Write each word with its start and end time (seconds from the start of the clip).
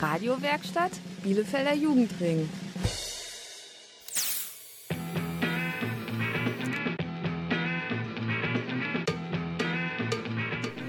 Radiowerkstatt 0.00 0.92
Bielefelder 1.24 1.74
Jugendring. 1.74 2.48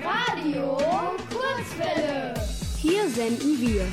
Radio 0.03 0.77
Kurzwelle. 1.31 2.33
Hier 2.77 3.09
senden 3.09 3.59
wir. 3.59 3.87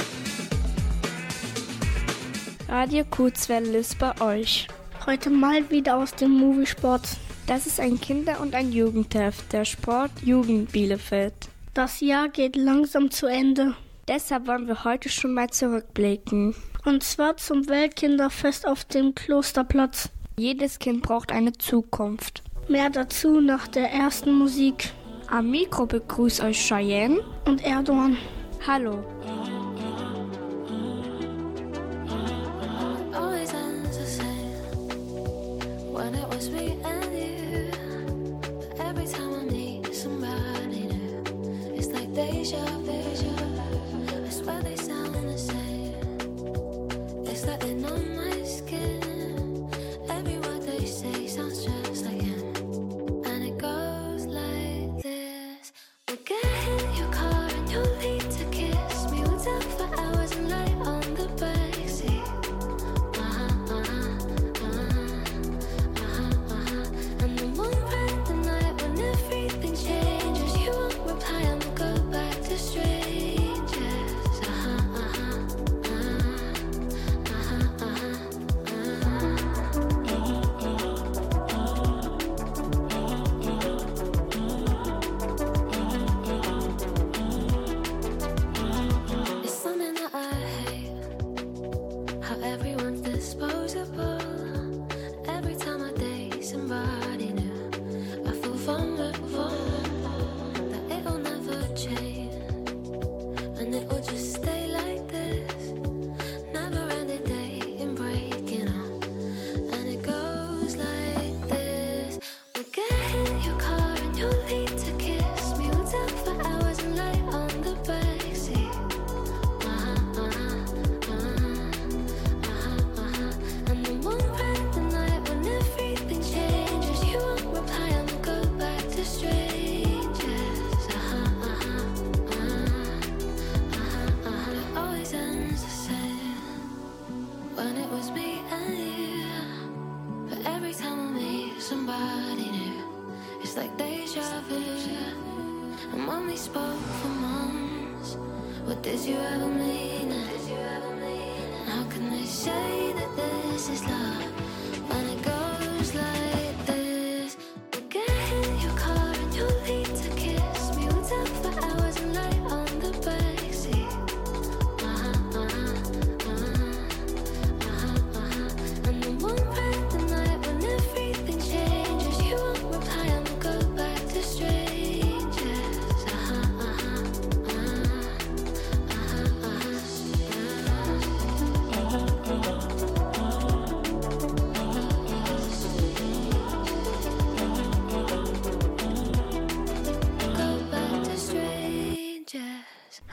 Radio 2.69 3.05
Kurzwelle 3.11 3.79
ist 3.79 3.99
bei 3.99 4.21
euch. 4.21 4.69
Heute 5.07 5.31
mal 5.31 5.71
wieder 5.71 5.97
aus 5.97 6.15
dem 6.15 6.33
Moviesport. 6.33 7.09
Das 7.47 7.67
ist 7.67 7.81
ein 7.81 7.99
Kinder- 7.99 8.41
und 8.41 8.55
ein 8.55 8.71
Jugendheft 8.71 9.51
der 9.53 9.65
Sport 9.65 10.11
Jugend 10.23 10.73
Bielefeld. 10.73 11.33
Das 11.73 12.01
Jahr 12.01 12.29
geht 12.29 12.57
langsam 12.57 13.11
zu 13.11 13.27
Ende. 13.27 13.75
Deshalb 14.09 14.47
wollen 14.47 14.69
wir 14.69 14.85
heute 14.85 15.09
schon 15.09 15.35
mal 15.35 15.51
zurückblicken. 15.51 16.55
Und 16.85 17.03
zwar 17.03 17.37
zum 17.39 17.69
Weltkinderfest 17.69 18.67
auf 18.67 18.85
dem 18.85 19.17
Klosterplatz. 19.17 20.11
Jedes 20.39 20.79
Kind 20.79 21.03
braucht 21.03 21.33
eine 21.33 21.53
Zukunft. 21.53 22.45
Mehr 22.69 22.91
dazu 22.91 23.41
nach 23.41 23.67
der 23.67 23.91
ersten 23.91 24.33
Musik. 24.33 24.91
Am 25.29 25.51
Mikro 25.51 25.87
begrüßt 25.87 26.41
euch 26.45 26.69
Cheyenne 26.69 27.21
und 27.47 27.65
Erdogan. 27.65 28.17
Hallo. 28.65 29.05
always 42.49 42.86
night. 47.91 48.16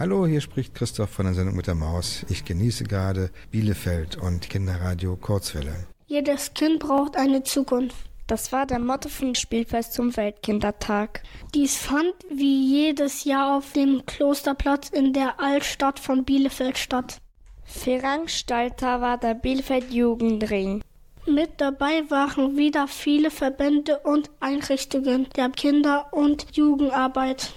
Hallo, 0.04 0.28
hier 0.28 0.42
spricht 0.42 0.76
Christoph 0.76 1.12
von 1.12 1.28
der 1.28 1.34
Sendung 1.34 1.56
mit 1.56 1.68
der 1.68 1.76
Maus. 1.76 2.26
Ich 2.28 2.44
genieße 2.44 2.84
gerade 2.84 3.30
Bielefeld 3.52 4.18
und 4.18 4.50
Kinderradio 4.50 5.16
Kurzwelle. 5.16 5.88
Jedes 6.08 6.54
Kind 6.54 6.80
braucht 6.80 7.16
eine 7.16 7.44
Zukunft. 7.44 7.96
Das 8.28 8.52
war 8.52 8.66
der 8.66 8.80
Motto 8.80 9.08
vom 9.08 9.34
Spielfest 9.34 9.94
zum 9.94 10.18
Weltkindertag. 10.18 11.24
Dies 11.56 11.78
fand 11.78 12.14
wie 12.30 12.84
jedes 12.84 13.24
Jahr 13.24 13.56
auf 13.56 13.72
dem 13.72 14.06
Klosterplatz 14.06 14.90
in 14.90 15.14
der 15.14 15.40
Altstadt 15.40 16.00
von 16.00 16.26
Bielefeld 16.26 16.78
statt. 16.78 17.22
Veranstalter 17.64 19.00
war 19.00 19.18
der 19.18 19.36
Bielefeld 19.36 19.90
Jugendring. 19.94 20.84
Mit 21.26 21.62
dabei 21.62 22.04
waren 22.10 22.58
wieder 22.58 22.90
viele 22.90 23.32
Verbände 23.32 24.00
und 24.00 24.30
Einrichtungen 24.42 25.30
der 25.38 25.48
Kinder- 25.52 26.08
und 26.12 26.48
Jugendarbeit. 26.52 27.54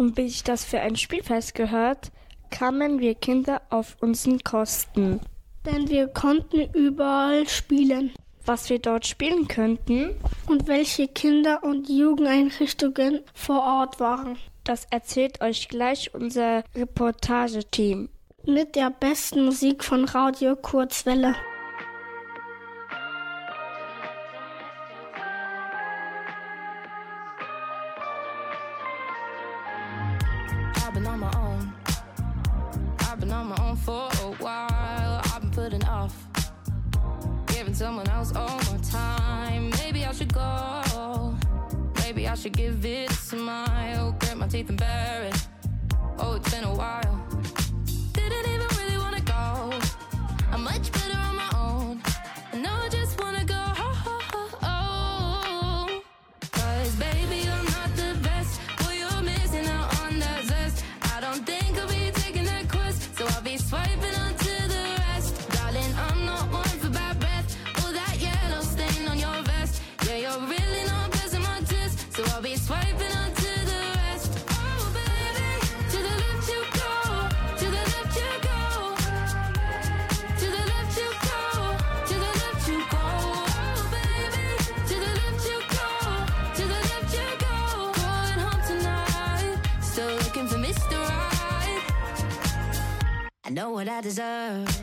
Und 0.00 0.16
wie 0.16 0.30
sich 0.30 0.42
das 0.42 0.64
für 0.64 0.80
ein 0.80 0.96
Spielfest 0.96 1.54
gehört, 1.54 2.10
kamen 2.50 3.00
wir 3.00 3.14
Kinder 3.14 3.60
auf 3.68 3.98
unseren 4.00 4.42
Kosten. 4.42 5.20
Denn 5.66 5.90
wir 5.90 6.08
konnten 6.08 6.70
überall 6.72 7.46
spielen. 7.46 8.10
Was 8.46 8.70
wir 8.70 8.78
dort 8.78 9.06
spielen 9.06 9.46
könnten, 9.46 10.14
Und 10.46 10.66
welche 10.68 11.06
Kinder- 11.06 11.62
und 11.62 11.90
Jugendeinrichtungen 11.90 13.20
vor 13.34 13.60
Ort 13.62 14.00
waren. 14.00 14.38
das 14.64 14.86
erzählt 14.90 15.42
euch 15.42 15.68
gleich 15.68 16.14
unser 16.14 16.64
Reportageteam. 16.74 18.08
Mit 18.46 18.76
der 18.76 18.88
besten 18.88 19.44
Musik 19.44 19.84
von 19.84 20.06
Radio 20.06 20.56
Kurzwelle. 20.56 21.34
Someone 37.80 38.10
else 38.10 38.36
all 38.36 38.60
my 38.70 38.78
time. 38.82 39.70
Maybe 39.82 40.04
I 40.04 40.12
should 40.12 40.34
go. 40.34 41.34
Maybe 42.02 42.28
I 42.28 42.34
should 42.34 42.52
give 42.52 42.84
it 42.84 43.10
a 43.10 43.14
smile. 43.14 44.14
Grit 44.18 44.36
my 44.36 44.46
teeth 44.48 44.68
and 44.68 44.78
bear 44.78 45.22
it. 45.22 45.48
Oh, 46.18 46.34
it's 46.34 46.50
been 46.50 46.64
a 46.64 46.74
while. 46.74 47.26
Didn't 48.12 48.46
even 48.54 48.68
really 48.80 48.98
wanna 48.98 49.22
go. 49.22 49.72
I'm 50.52 50.62
much 50.62 50.92
better 50.92 51.19
I 94.00 94.02
deserve. 94.02 94.82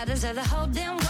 I 0.00 0.04
deserve 0.06 0.36
the 0.36 0.42
whole 0.42 0.66
damn 0.66 0.96
world. 0.96 1.07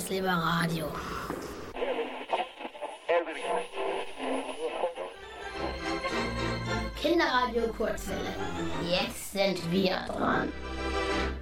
Jetzt 0.00 0.08
lieber 0.08 0.30
Radio. 0.30 0.86
Kinderradio 6.96 7.66
Kurzwelle. 7.76 8.20
Jetzt 8.90 9.32
sind 9.32 9.70
wir 9.70 9.98
dran. 10.08 10.50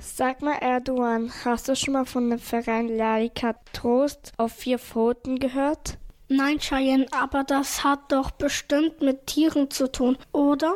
Sag 0.00 0.43
mal, 0.43 0.56
Erdogan, 0.60 1.31
hast 1.44 1.69
du 1.69 1.76
schon 1.76 1.94
mal 1.94 2.05
von 2.05 2.31
dem 2.31 2.40
Verein 2.40 2.88
Lalika 2.88 3.55
Trost 3.72 4.32
auf 4.38 4.55
vier 4.55 4.81
Pfoten 4.81 5.38
gehört? 5.38 5.96
Nein, 6.26 6.58
Cheyenne, 6.58 7.06
aber 7.12 7.44
das 7.44 7.84
hat 7.84 8.10
doch 8.10 8.32
bestimmt 8.32 9.00
mit 9.00 9.28
Tieren 9.28 9.70
zu 9.70 9.87
tun, 9.87 10.19
oder? 10.32 10.75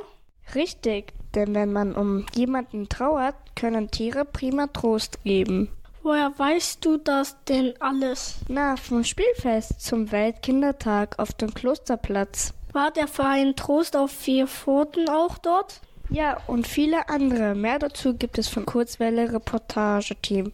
Richtig, 0.55 1.15
denn 1.35 1.53
wenn 1.57 1.73
man 1.73 1.97
um 1.97 2.27
jemanden 2.37 2.89
trauert, 2.89 3.35
können 3.57 3.91
Tiere 3.91 4.25
prima 4.25 4.69
Trost 4.69 5.25
geben. 5.25 5.69
Woher 6.05 6.37
weißt 6.37 6.85
du 6.85 6.97
das 6.97 7.37
denn 7.45 7.75
alles? 7.79 8.39
Na, 8.49 8.77
vom 8.77 9.05
Spielfest 9.05 9.81
zum 9.81 10.11
Weltkindertag 10.11 11.17
auf 11.21 11.33
dem 11.33 11.55
Klosterplatz. 11.55 12.55
War 12.73 12.91
der 12.91 13.07
Verein 13.07 13.55
Trost 13.55 13.97
auf 13.97 14.11
vier 14.11 14.49
Pfoten 14.49 15.09
auch 15.09 15.39
dort? 15.39 15.81
Ja, 16.11 16.39
und 16.49 16.67
viele 16.67 17.09
andere. 17.09 17.55
Mehr 17.55 17.79
dazu 17.79 18.15
gibt 18.15 18.39
es 18.39 18.49
vom 18.49 18.67
Kurzwelle 18.67 19.33
Reportage-Team. 19.33 20.51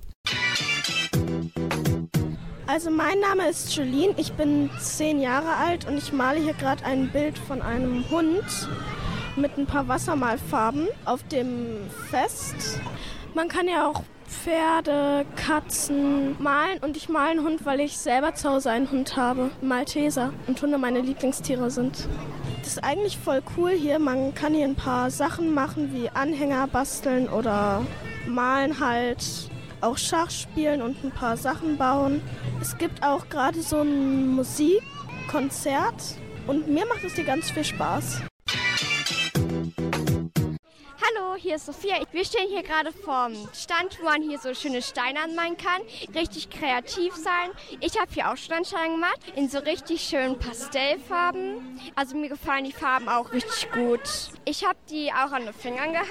Also 2.67 2.91
mein 2.91 3.19
Name 3.19 3.49
ist 3.49 3.75
Jolene, 3.75 4.13
ich 4.19 4.35
bin 4.35 4.69
zehn 4.79 5.19
Jahre 5.19 5.57
alt 5.57 5.89
und 5.89 5.97
ich 5.97 6.13
male 6.13 6.41
hier 6.41 6.53
gerade 6.53 6.85
ein 6.85 7.09
Bild 7.09 7.39
von 7.39 7.63
einem 7.63 8.05
Hund 8.11 8.69
mit 9.37 9.57
ein 9.57 9.65
paar 9.65 9.89
Wassermalfarben 9.89 10.89
auf 11.07 11.23
dem 11.29 11.89
Fest. 12.11 12.79
Man 13.35 13.49
kann 13.49 13.67
ja 13.67 13.89
auch 13.89 14.03
Pferde, 14.29 15.25
Katzen 15.37 16.37
malen 16.41 16.79
und 16.83 16.97
ich 16.97 17.09
male 17.09 17.31
einen 17.31 17.45
Hund, 17.45 17.65
weil 17.65 17.81
ich 17.81 17.97
selber 17.97 18.35
zu 18.35 18.51
Hause 18.51 18.71
einen 18.71 18.91
Hund 18.91 19.17
habe, 19.17 19.51
Malteser 19.63 20.33
und 20.47 20.61
Hunde 20.61 20.77
meine 20.77 21.01
Lieblingstiere 21.01 21.71
sind. 21.71 22.07
Das 22.59 22.69
ist 22.69 22.85
eigentlich 22.85 23.17
voll 23.17 23.41
cool 23.57 23.71
hier. 23.71 23.99
Man 23.99 24.35
kann 24.35 24.53
hier 24.53 24.67
ein 24.67 24.75
paar 24.75 25.11
Sachen 25.11 25.55
machen 25.55 25.95
wie 25.95 26.11
Anhänger 26.11 26.67
basteln 26.67 27.29
oder 27.29 27.85
malen 28.27 28.79
halt, 28.81 29.25
auch 29.81 29.97
Schach 29.97 30.31
spielen 30.31 30.83
und 30.83 31.03
ein 31.03 31.11
paar 31.11 31.37
Sachen 31.37 31.79
bauen. 31.79 32.21
Es 32.61 32.77
gibt 32.77 33.03
auch 33.03 33.29
gerade 33.31 33.63
so 33.63 33.81
ein 33.81 34.29
Musikkonzert 34.29 36.17
und 36.47 36.69
mir 36.69 36.85
macht 36.87 37.05
es 37.05 37.15
hier 37.15 37.25
ganz 37.25 37.51
viel 37.51 37.65
Spaß. 37.65 38.23
Hier 41.39 41.57
ist 41.57 41.67
Sophia. 41.67 41.97
Wir 42.13 42.25
stehen 42.25 42.49
hier 42.49 42.63
gerade 42.63 42.93
vorm 42.93 43.33
Stand, 43.55 43.99
wo 44.01 44.05
man 44.05 44.23
hier 44.23 44.39
so 44.39 44.53
schöne 44.55 44.83
Steine 44.83 45.21
anmalen 45.21 45.57
kann. 45.57 45.81
Richtig 46.15 46.51
kreativ 46.51 47.15
sein. 47.15 47.51
Ich 47.81 47.99
habe 47.99 48.13
hier 48.13 48.31
auch 48.31 48.37
schon 48.37 48.55
einen 48.55 48.65
Stein 48.65 48.93
gemacht 48.93 49.21
in 49.37 49.49
so 49.49 49.59
richtig 49.59 50.03
schönen 50.03 50.39
Pastellfarben. 50.39 51.81
Also 51.95 52.17
mir 52.17 52.29
gefallen 52.29 52.65
die 52.65 52.73
Farben 52.73 53.09
auch 53.09 53.33
richtig 53.33 53.71
gut. 53.71 54.01
Ich 54.45 54.65
habe 54.65 54.79
die 54.91 55.13
auch 55.13 55.33
an 55.33 55.45
den 55.45 55.55
Fingern 55.55 55.93
gehabt. 55.93 56.09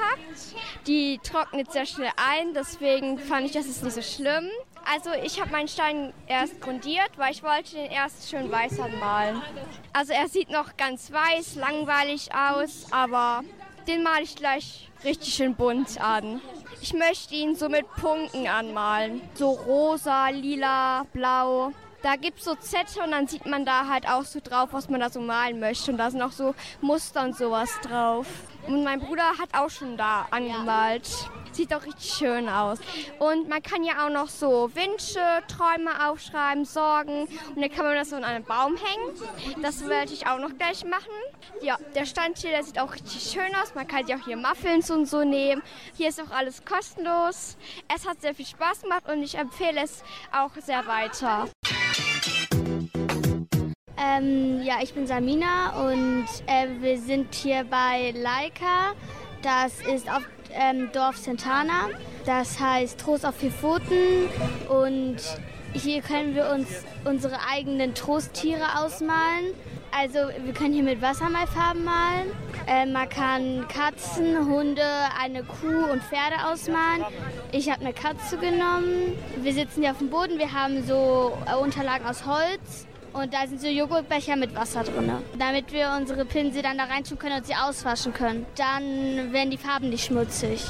Die 0.88 1.20
trocknet 1.20 1.72
sehr 1.72 1.86
schnell 1.86 2.12
ein, 2.16 2.54
deswegen 2.54 3.20
fand 3.20 3.48
ich, 3.48 3.52
das 3.52 3.66
ist 3.66 3.84
nicht 3.84 3.96
so 3.96 4.02
schlimm. 4.02 4.50
Also 4.90 5.12
ich 5.22 5.42
habe 5.42 5.52
meinen 5.52 5.68
Stein 5.68 6.14
erst 6.28 6.62
grundiert, 6.62 7.12
weil 7.18 7.34
ich 7.34 7.44
wollte 7.44 7.76
den 7.76 7.92
erst 7.92 8.30
schön 8.30 8.50
weiß 8.50 8.80
anmalen. 8.80 9.42
Also 9.92 10.14
er 10.14 10.30
sieht 10.30 10.50
noch 10.50 10.78
ganz 10.78 11.12
weiß, 11.12 11.56
langweilig 11.56 12.30
aus, 12.34 12.86
aber 12.92 13.44
den 13.88 14.04
male 14.04 14.24
ich 14.24 14.36
gleich 14.36 14.90
richtig 15.04 15.34
schön 15.34 15.56
bunt 15.56 16.00
an. 16.00 16.42
Ich 16.82 16.94
möchte 16.94 17.36
ihn 17.36 17.56
so 17.56 17.70
mit 17.70 17.88
Punkten 17.96 18.48
anmalen. 18.48 19.22
So 19.34 19.52
rosa, 19.52 20.30
lila, 20.30 21.06
blau. 21.14 21.72
Da 22.04 22.16
gibt 22.16 22.40
es 22.40 22.46
so 22.46 22.56
Zettel 22.56 23.04
und 23.04 23.12
dann 23.12 23.28
sieht 23.28 23.46
man 23.46 23.66
da 23.66 23.88
halt 23.88 24.08
auch 24.08 24.24
so 24.24 24.40
drauf, 24.44 24.70
was 24.72 24.90
man 24.90 25.00
da 25.00 25.10
so 25.10 25.20
malen 25.20 25.60
möchte. 25.60 25.92
Und 25.92 25.98
da 25.98 26.12
sind 26.12 26.22
auch 26.22 26.32
so 26.32 26.54
Muster 26.82 27.24
und 27.24 27.36
sowas 27.36 27.72
drauf. 27.82 28.28
Und 28.68 28.84
mein 28.84 29.00
Bruder 29.00 29.38
hat 29.38 29.50
auch 29.54 29.70
schon 29.70 29.98
da 29.98 30.28
angemalt. 30.30 31.08
Sieht 31.54 31.74
auch 31.74 31.84
richtig 31.84 32.14
schön 32.14 32.50
aus. 32.50 32.78
Und 33.18 33.50
man 33.50 33.64
kann 33.64 33.84
ja 33.84 34.06
auch 34.06 34.12
noch 34.12 34.28
so 34.28 34.70
Wünsche, 34.76 35.20
Träume 35.48 36.08
aufschreiben, 36.08 36.66
Sorgen. 36.66 37.22
Und 37.56 37.62
dann 37.62 37.72
kann 37.72 37.86
man 37.86 37.96
das 37.96 38.10
so 38.10 38.18
an 38.18 38.24
einen 38.24 38.44
Baum 38.44 38.76
hängen. 38.76 39.62
Das 39.64 39.88
werde 39.88 40.14
ich 40.14 40.28
auch 40.28 40.38
noch 40.38 40.56
gleich 40.58 40.84
machen. 40.84 41.14
Ja, 41.62 41.78
der 41.96 42.06
Stand 42.06 42.38
hier, 42.38 42.52
der 42.52 42.64
sieht 42.64 42.80
auch 42.80 42.94
richtig 42.94 43.32
schön 43.32 43.56
aus. 43.56 43.74
Man 43.74 43.88
kann 43.88 44.06
sich 44.06 44.16
auch 44.16 44.26
hier 44.26 44.38
Muffins 44.38 44.92
und 44.92 45.08
so 45.08 45.24
nehmen. 45.24 45.64
Hier 45.96 46.10
ist 46.10 46.22
auch 46.22 46.32
alles 46.32 46.64
kostenlos. 46.64 47.58
Es 47.94 48.08
hat 48.08 48.22
sehr 48.22 48.36
viel 48.36 48.46
Spaß 48.46 48.82
gemacht 48.82 49.04
und 49.10 49.24
ich 49.24 49.36
empfehle 49.36 49.82
es 49.82 50.04
auch 50.32 50.52
sehr 50.62 50.86
weiter. 50.86 51.48
Ähm, 54.00 54.62
ja, 54.64 54.76
ich 54.82 54.94
bin 54.94 55.08
Samina 55.08 55.90
und 55.90 56.28
äh, 56.46 56.68
wir 56.82 57.00
sind 57.00 57.34
hier 57.34 57.64
bei 57.64 58.12
Laika. 58.12 58.94
Das 59.42 59.80
ist 59.82 60.10
auf 60.10 60.22
ähm, 60.54 60.90
Dorf 60.94 61.18
Santana. 61.18 61.90
Das 62.26 62.60
heißt 62.60 63.00
Trost 63.00 63.26
auf 63.26 63.36
vier 63.36 63.52
Pfoten. 63.52 64.30
Und 64.70 65.18
hier 65.74 66.02
können 66.02 66.36
wir 66.36 66.50
uns 66.52 66.68
unsere 67.06 67.38
eigenen 67.50 67.96
Trosttiere 67.96 68.80
ausmalen. 68.80 69.54
Also 69.92 70.20
wir 70.44 70.54
können 70.54 70.74
hier 70.74 70.84
mit 70.84 71.02
Wassermalfarben 71.02 71.84
malen. 71.84 72.28
Äh, 72.68 72.86
man 72.86 73.10
kann 73.10 73.68
Katzen, 73.68 74.46
Hunde, 74.46 74.84
eine 75.20 75.44
Kuh 75.44 75.92
und 75.92 76.04
Pferde 76.04 76.36
ausmalen. 76.46 77.04
Ich 77.52 77.72
habe 77.72 77.82
eine 77.82 77.94
Katze 77.94 78.38
genommen. 78.38 79.18
Wir 79.42 79.54
sitzen 79.54 79.82
hier 79.82 79.92
auf 79.92 79.98
dem 79.98 80.12
Boden. 80.12 80.38
Wir 80.38 80.54
haben 80.54 80.86
so 80.86 81.36
äh, 81.52 81.56
Unterlagen 81.56 82.06
aus 82.06 82.28
Holz. 82.28 82.86
Und 83.18 83.34
da 83.34 83.48
sind 83.48 83.60
so 83.60 83.68
Joghurtbecher 83.68 84.36
mit 84.36 84.54
Wasser 84.54 84.84
drin. 84.84 85.12
Damit 85.40 85.74
wir 85.74 85.92
unsere 86.00 86.24
Pinsel 86.24 86.62
dann 86.62 86.78
da 86.78 86.84
reintun 86.84 87.18
können 87.18 87.38
und 87.38 87.48
sie 87.48 87.56
auswaschen 87.56 88.14
können. 88.14 88.46
Dann 88.56 89.34
werden 89.34 89.50
die 89.50 89.58
Farben 89.58 89.90
nicht 89.90 90.06
schmutzig. 90.06 90.64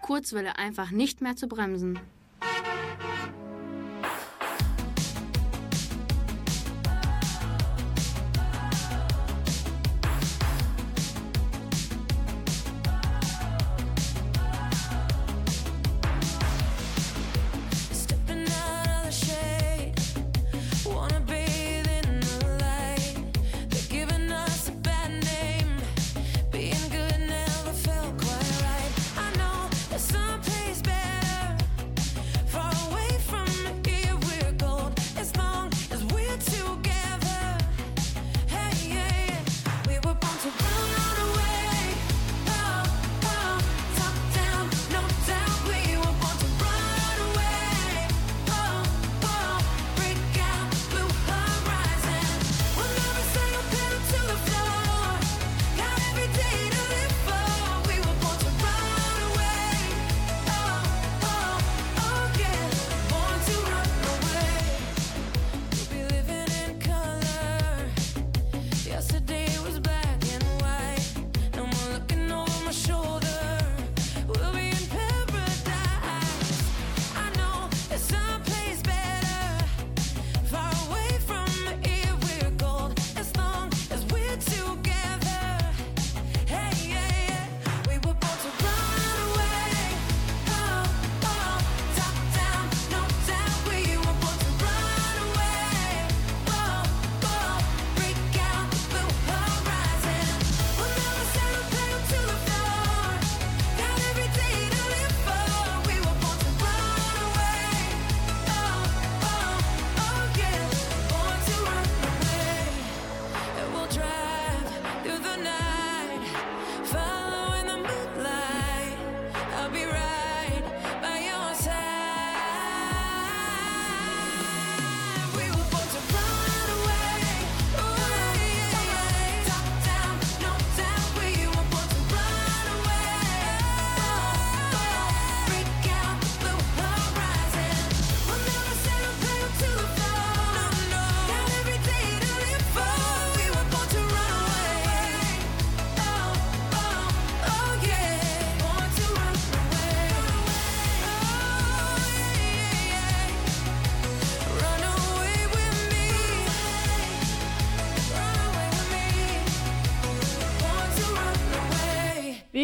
Kurzwelle 0.00 0.56
einfach 0.56 0.90
nicht 0.90 1.20
mehr 1.20 1.36
zu 1.36 1.48
bremsen. 1.48 2.00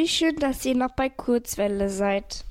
Wie 0.07 0.11
schön, 0.11 0.37
dass 0.37 0.65
ihr 0.65 0.77
noch 0.77 0.93
bei 0.93 1.09
Kurzwelle 1.09 1.89
seid. 1.89 2.45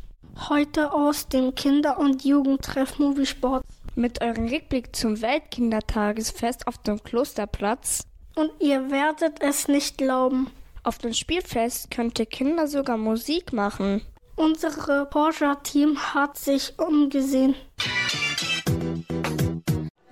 Heute 0.50 0.92
aus 0.92 1.30
dem 1.30 1.56
Kinder- 1.56 1.98
und 1.98 2.26
Jugendtreff 2.26 3.00
Moviesport. 3.00 3.64
Mit 3.96 4.22
eurem 4.22 4.50
Rückblick 4.50 4.94
zum 4.94 5.22
Weltkindertagesfest 5.22 6.68
auf 6.68 6.78
dem 6.80 7.02
Klosterplatz. 7.02 8.04
Und 8.36 8.52
ihr 8.60 8.92
werdet 8.92 9.42
es 9.42 9.70
nicht 9.70 9.98
glauben. 9.98 10.52
Auf 10.84 10.98
dem 10.98 11.14
Spielfest 11.14 11.92
könnte 11.92 12.26
Kinder 12.26 12.68
sogar 12.68 12.98
Musik 12.98 13.54
machen. 13.54 14.02
Unsere 14.36 15.06
Porsche-Team 15.06 15.98
hat 16.14 16.38
sich 16.38 16.78
umgesehen. 16.78 17.56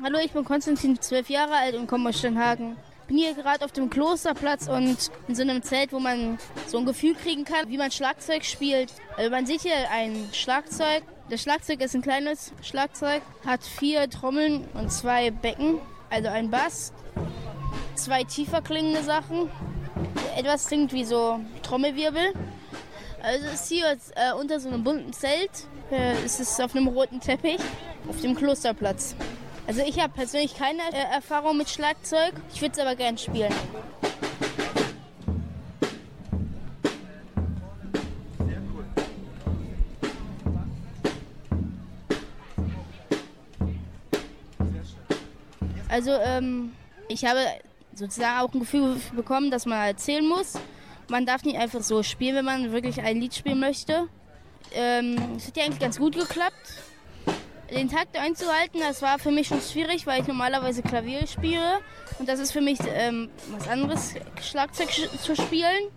Hallo, 0.02 0.18
ich 0.24 0.32
bin 0.32 0.46
Konstantin, 0.46 0.98
zwölf 1.02 1.30
Jahre 1.30 1.56
alt 1.56 1.76
und 1.76 1.88
komme 1.88 2.08
aus 2.08 2.20
Steinhagen. 2.20 2.78
Bin 3.08 3.18
hier 3.18 3.34
gerade 3.34 3.66
auf 3.66 3.72
dem 3.72 3.90
Klosterplatz 3.90 4.68
und 4.68 5.12
in 5.28 5.36
so 5.36 5.42
einem 5.42 5.62
Zelt, 5.62 5.92
wo 5.92 6.00
man 6.00 6.40
so 6.68 6.78
ein 6.78 6.86
Gefühl 6.86 7.16
kriegen 7.16 7.44
kann, 7.44 7.68
wie 7.70 7.78
man 7.78 7.92
Schlagzeug 7.92 8.46
spielt. 8.46 8.94
Also 9.18 9.30
man 9.30 9.46
sieht 9.46 9.62
hier 9.62 9.90
ein 9.92 10.30
Schlagzeug. 10.32 11.04
Das 11.30 11.42
Schlagzeug 11.42 11.82
ist 11.82 11.96
ein 11.96 12.02
kleines 12.02 12.54
Schlagzeug, 12.62 13.22
hat 13.46 13.64
vier 13.64 14.10
Trommeln 14.10 14.68
und 14.74 14.92
zwei 14.92 15.32
Becken, 15.32 15.80
also 16.10 16.30
ein 16.30 16.50
Bass, 16.50 16.94
zwei 17.96 18.24
tiefer 18.24 18.62
klingende 18.62 19.04
Sachen. 19.04 19.50
Etwas 20.36 20.68
klingt 20.68 20.94
wie 20.94 21.06
so 21.06 21.40
Trommelwirbel. 21.62 22.34
Also 23.22 23.46
es 23.46 23.54
ist 23.54 23.70
hier 23.70 23.88
jetzt, 23.88 24.12
äh, 24.16 24.34
unter 24.34 24.60
so 24.60 24.68
einem 24.68 24.84
bunten 24.84 25.14
Zelt. 25.14 25.68
Äh, 25.92 26.14
es 26.26 26.40
ist 26.40 26.60
auf 26.62 26.76
einem 26.76 26.88
roten 26.88 27.22
Teppich 27.22 27.60
auf 28.10 28.20
dem 28.22 28.36
Klosterplatz. 28.36 29.16
Also 29.66 29.82
ich 29.82 30.00
habe 30.00 30.14
persönlich 30.14 30.56
keine 30.56 30.82
äh, 30.92 31.16
Erfahrung 31.16 31.58
mit 31.58 31.70
Schlagzeug. 31.70 32.34
Ich 32.54 32.62
würde 32.62 32.74
es 32.74 32.80
aber 32.80 32.96
gern 32.96 33.18
spielen. 33.18 33.54
Also 45.88 46.12
ähm, 46.12 46.74
ich 47.08 47.24
habe 47.24 47.40
sozusagen 47.94 48.40
auch 48.40 48.52
ein 48.54 48.60
Gefühl 48.60 49.00
bekommen, 49.16 49.52
dass 49.52 49.68
man 49.68 49.88
erzählen 49.88 50.28
muss. 50.28 50.54
Man 51.08 51.26
darf 51.26 51.44
nicht 51.44 51.58
einfach 51.58 51.84
so 51.84 52.02
spielen, 52.02 52.36
wenn 52.36 52.46
man 52.46 52.72
wirklich 52.72 53.00
ein 53.02 53.22
Lied 53.22 53.36
spielen 53.36 53.60
möchte. 53.60 54.08
Ähm, 54.74 55.36
es 55.38 55.48
hat 55.48 55.58
ja 55.58 55.66
eigentlich 55.66 55.80
ganz 55.80 56.00
gut 56.00 56.16
geklappt. 56.16 56.74
Den 57.74 57.90
Takt 57.90 58.16
einzuhalten, 58.18 58.80
das 58.80 59.02
war 59.02 59.18
für 59.18 59.32
mich 59.32 59.48
schon 59.48 59.60
schwierig, 59.60 60.06
weil 60.06 60.22
ich 60.22 60.28
normalerweise 60.28 60.84
Klavier 60.84 61.26
spiele. 61.26 61.80
Und 62.20 62.30
das 62.30 62.40
ist 62.40 62.52
für 62.52 62.62
mich 62.62 62.78
ähm, 62.88 63.30
was 63.50 63.68
anderes, 63.68 64.14
Schlagzeug 64.42 64.90
sch- 64.90 65.18
zu 65.20 65.36
spielen. 65.36 65.90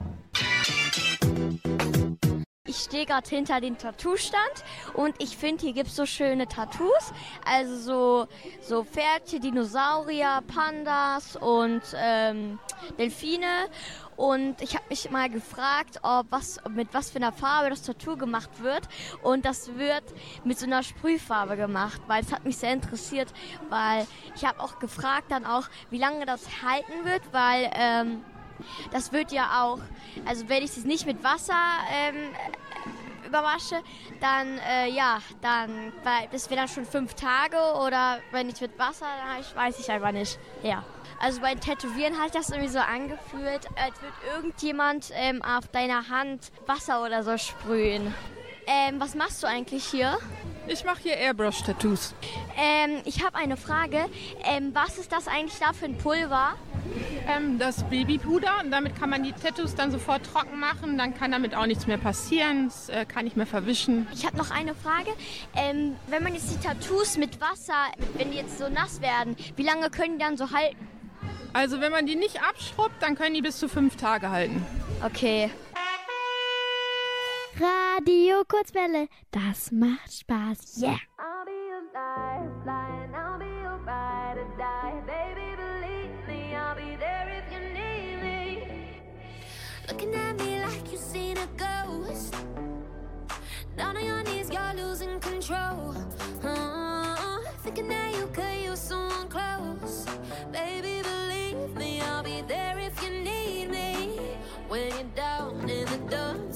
Ich 2.67 2.79
stehe 2.79 3.07
gerade 3.07 3.29
hinter 3.29 3.61
dem 3.61 3.79
Tattoo-Stand 3.79 4.65
und 4.95 5.15
ich 5.19 5.37
finde, 5.37 5.63
hier 5.63 5.73
gibt 5.73 5.89
es 5.89 5.97
so 5.97 6.07
schöne 6.07 6.49
Tattoos. 6.49 7.13
Also 7.45 7.77
so, 7.77 8.29
so 8.61 8.85
Pferdchen, 8.85 9.41
Dinosaurier, 9.41 10.43
Pandas 10.47 11.37
und 11.37 11.83
ähm, 11.97 12.59
Delfine. 12.99 13.69
Und 14.17 14.63
ich 14.63 14.75
habe 14.75 14.87
mich 14.89 15.11
mal 15.11 15.29
gefragt, 15.29 16.01
ob 16.03 16.27
was, 16.31 16.59
mit 16.71 16.89
was 16.93 17.11
für 17.11 17.17
einer 17.17 17.33
Farbe 17.33 17.71
das 17.71 17.83
Tattoo 17.83 18.17
gemacht 18.17 18.51
wird. 18.63 18.89
Und 19.23 19.45
das 19.45 19.77
wird 19.77 20.05
mit 20.43 20.59
so 20.59 20.67
einer 20.67 20.83
Sprühfarbe 20.83 21.57
gemacht, 21.57 22.01
weil 22.07 22.23
es 22.23 22.33
hat 22.33 22.45
mich 22.45 22.57
sehr 22.57 22.73
interessiert, 22.73 23.33
weil 23.69 24.07
ich 24.35 24.45
habe 24.45 24.61
auch 24.61 24.79
gefragt 24.79 25.31
dann 25.31 25.45
auch, 25.45 25.69
wie 25.91 25.99
lange 25.99 26.25
das 26.25 26.63
halten 26.63 27.05
wird, 27.05 27.23
weil 27.33 27.71
ähm, 27.75 28.25
das 28.91 29.13
wird 29.13 29.33
ja 29.33 29.63
auch, 29.63 29.79
also 30.25 30.49
wenn 30.49 30.63
ich 30.63 30.77
es 30.77 30.85
nicht 30.85 31.07
mit 31.07 31.23
Wasser 31.23 31.55
ähm, 31.93 32.35
überwasche, 33.27 33.83
dann 34.21 34.59
äh, 34.59 34.89
ja, 34.89 35.19
dann, 35.43 35.93
weil 36.05 36.29
das 36.33 36.49
wäre 36.49 36.61
dann 36.61 36.69
schon 36.69 36.87
fünf 36.87 37.15
Tage 37.15 37.57
oder 37.85 38.21
wenn 38.31 38.49
ich 38.49 38.61
mit 38.61 38.79
Wasser, 38.79 39.07
dann 39.07 39.41
ich, 39.41 39.55
weiß 39.55 39.79
ich 39.79 39.91
einfach 39.91 40.13
nicht. 40.13 40.39
Ja. 40.63 40.85
Also 41.19 41.41
beim 41.41 41.59
Tätowieren 41.61 42.19
hat 42.19 42.35
das 42.35 42.51
irgendwie 42.51 42.69
so 42.69 42.79
angefühlt, 42.79 43.67
als 43.77 44.01
würde 44.03 44.17
irgendjemand 44.35 45.11
ähm, 45.15 45.43
auf 45.43 45.67
deiner 45.69 46.09
Hand 46.09 46.53
Wasser 46.67 47.03
oder 47.03 47.23
so 47.23 47.37
sprühen. 47.39 48.15
Ähm, 48.67 49.01
was 49.01 49.15
machst 49.15 49.43
du 49.43 49.47
eigentlich 49.47 49.85
hier? 49.85 50.19
Ich 50.67 50.85
mache 50.85 51.03
hier 51.03 51.17
Airbrush-Tattoos. 51.17 52.15
Ähm, 52.57 53.01
ich 53.05 53.25
habe 53.25 53.37
eine 53.37 53.57
Frage. 53.57 54.07
Ähm, 54.45 54.75
was 54.75 54.99
ist 54.99 55.13
das 55.13 55.29
eigentlich 55.29 55.59
da 55.61 55.73
für 55.73 55.85
ein 55.85 55.97
Pulver? 55.97 56.55
Ähm, 57.29 57.59
das 57.59 57.85
Babypuder 57.85 58.61
und 58.63 58.71
damit 58.71 58.97
kann 58.97 59.11
man 59.11 59.23
die 59.23 59.33
Tattoos 59.33 59.75
dann 59.75 59.91
sofort 59.91 60.25
trocken 60.25 60.59
machen. 60.61 60.99
Dann 60.99 61.15
kann 61.15 61.33
damit 61.33 61.55
auch 61.55 61.67
nichts 61.67 61.87
mehr 61.87 61.99
passieren. 61.99 62.67
Es 62.69 62.89
äh, 62.89 63.05
kann 63.05 63.25
nicht 63.25 63.37
mehr 63.37 63.47
verwischen. 63.47 64.07
Ich 64.13 64.27
habe 64.27 64.37
noch 64.37 64.51
eine 64.51 64.75
Frage. 64.75 65.11
Ähm, 65.55 65.97
wenn 66.09 66.23
man 66.23 66.35
jetzt 66.35 66.51
die 66.51 66.65
Tattoos 66.65 67.17
mit 67.17 67.41
Wasser, 67.41 67.75
wenn 68.17 68.31
die 68.31 68.39
jetzt 68.39 68.59
so 68.59 68.69
nass 68.69 69.01
werden, 69.01 69.37
wie 69.57 69.65
lange 69.65 69.91
können 69.91 70.19
die 70.19 70.25
dann 70.25 70.37
so 70.37 70.51
halten? 70.51 70.89
Also 71.53 71.81
wenn 71.81 71.91
man 71.91 72.07
die 72.07 72.17
nicht 72.17 72.43
abschrubbt, 72.43 73.01
dann 73.01 73.15
können 73.15 73.35
die 73.35 73.43
bis 73.43 73.59
zu 73.59 73.69
fünf 73.69 73.97
Tage 73.97 74.31
halten. 74.31 74.65
Okay. 75.05 75.51
Radio 77.59 78.43
Kurzwelle, 78.47 79.09
das 79.31 79.73
macht 79.73 80.13
Spaß. 80.13 80.83
Yeah. 80.83 80.99
Looking 89.97 90.15
at 90.15 90.39
me 90.39 90.61
like 90.61 90.93
you 90.93 90.99
seen 90.99 91.39
a 91.39 91.47
ghost. 91.57 92.35
Down 93.79 93.97
on 93.97 94.05
your 94.05 94.23
knees, 94.25 94.51
you're 94.51 94.75
losing 94.75 95.19
control. 95.21 95.95
Uh, 96.45 97.39
thinking 97.63 97.89
that 97.89 98.15
you 98.15 98.27
could 98.35 98.59
use 98.63 98.79
someone 98.79 99.27
close. 99.29 100.05
Baby, 100.53 101.01
believe 101.03 101.75
me, 101.79 102.03
I'll 102.03 102.23
be 102.23 102.43
there 102.43 102.79
if 102.79 103.03
you 103.03 103.09
need 103.09 103.71
me. 103.71 104.21
When 104.69 104.91
you're 104.91 105.05
down 105.15 105.67
in 105.67 105.87
the 105.87 106.11
dumps 106.11 106.56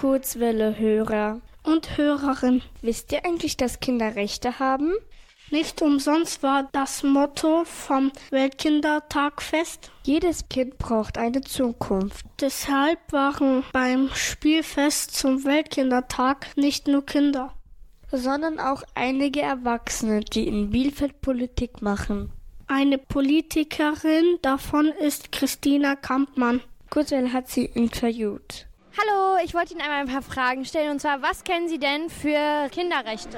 Kurzwelle-Hörer 0.00 1.40
und 1.62 1.96
Hörerin, 1.96 2.60
wisst 2.82 3.12
ihr 3.12 3.24
eigentlich, 3.24 3.56
dass 3.56 3.80
Kinder 3.80 4.14
Rechte 4.14 4.58
haben? 4.58 4.92
Nicht 5.50 5.80
umsonst 5.80 6.42
war 6.42 6.68
das 6.72 7.02
Motto 7.02 7.64
vom 7.64 8.12
Weltkindertag 8.28 9.40
fest. 9.40 9.90
Jedes 10.02 10.50
Kind 10.50 10.76
braucht 10.76 11.16
eine 11.16 11.40
Zukunft. 11.40 12.26
Deshalb 12.42 12.98
waren 13.10 13.64
beim 13.72 14.10
Spielfest 14.12 15.16
zum 15.16 15.44
Weltkindertag 15.44 16.46
nicht 16.56 16.88
nur 16.88 17.06
Kinder, 17.06 17.54
sondern 18.12 18.60
auch 18.60 18.82
einige 18.94 19.40
Erwachsene, 19.40 20.20
die 20.20 20.46
in 20.46 20.68
Bielefeld 20.68 21.22
Politik 21.22 21.80
machen. 21.80 22.30
Eine 22.66 22.98
Politikerin 22.98 24.40
davon 24.42 24.88
ist 24.88 25.32
Christina 25.32 25.96
Kampmann. 25.96 26.60
Kurzwell 26.90 27.32
hat 27.32 27.48
sie 27.48 27.64
interviewt. 27.64 28.65
Hallo, 28.98 29.36
ich 29.44 29.52
wollte 29.52 29.74
Ihnen 29.74 29.82
einmal 29.82 30.00
ein 30.00 30.08
paar 30.08 30.22
Fragen 30.22 30.64
stellen. 30.64 30.92
Und 30.92 31.00
zwar, 31.02 31.20
was 31.20 31.44
kennen 31.44 31.68
Sie 31.68 31.78
denn 31.78 32.08
für 32.08 32.70
Kinderrechte? 32.70 33.36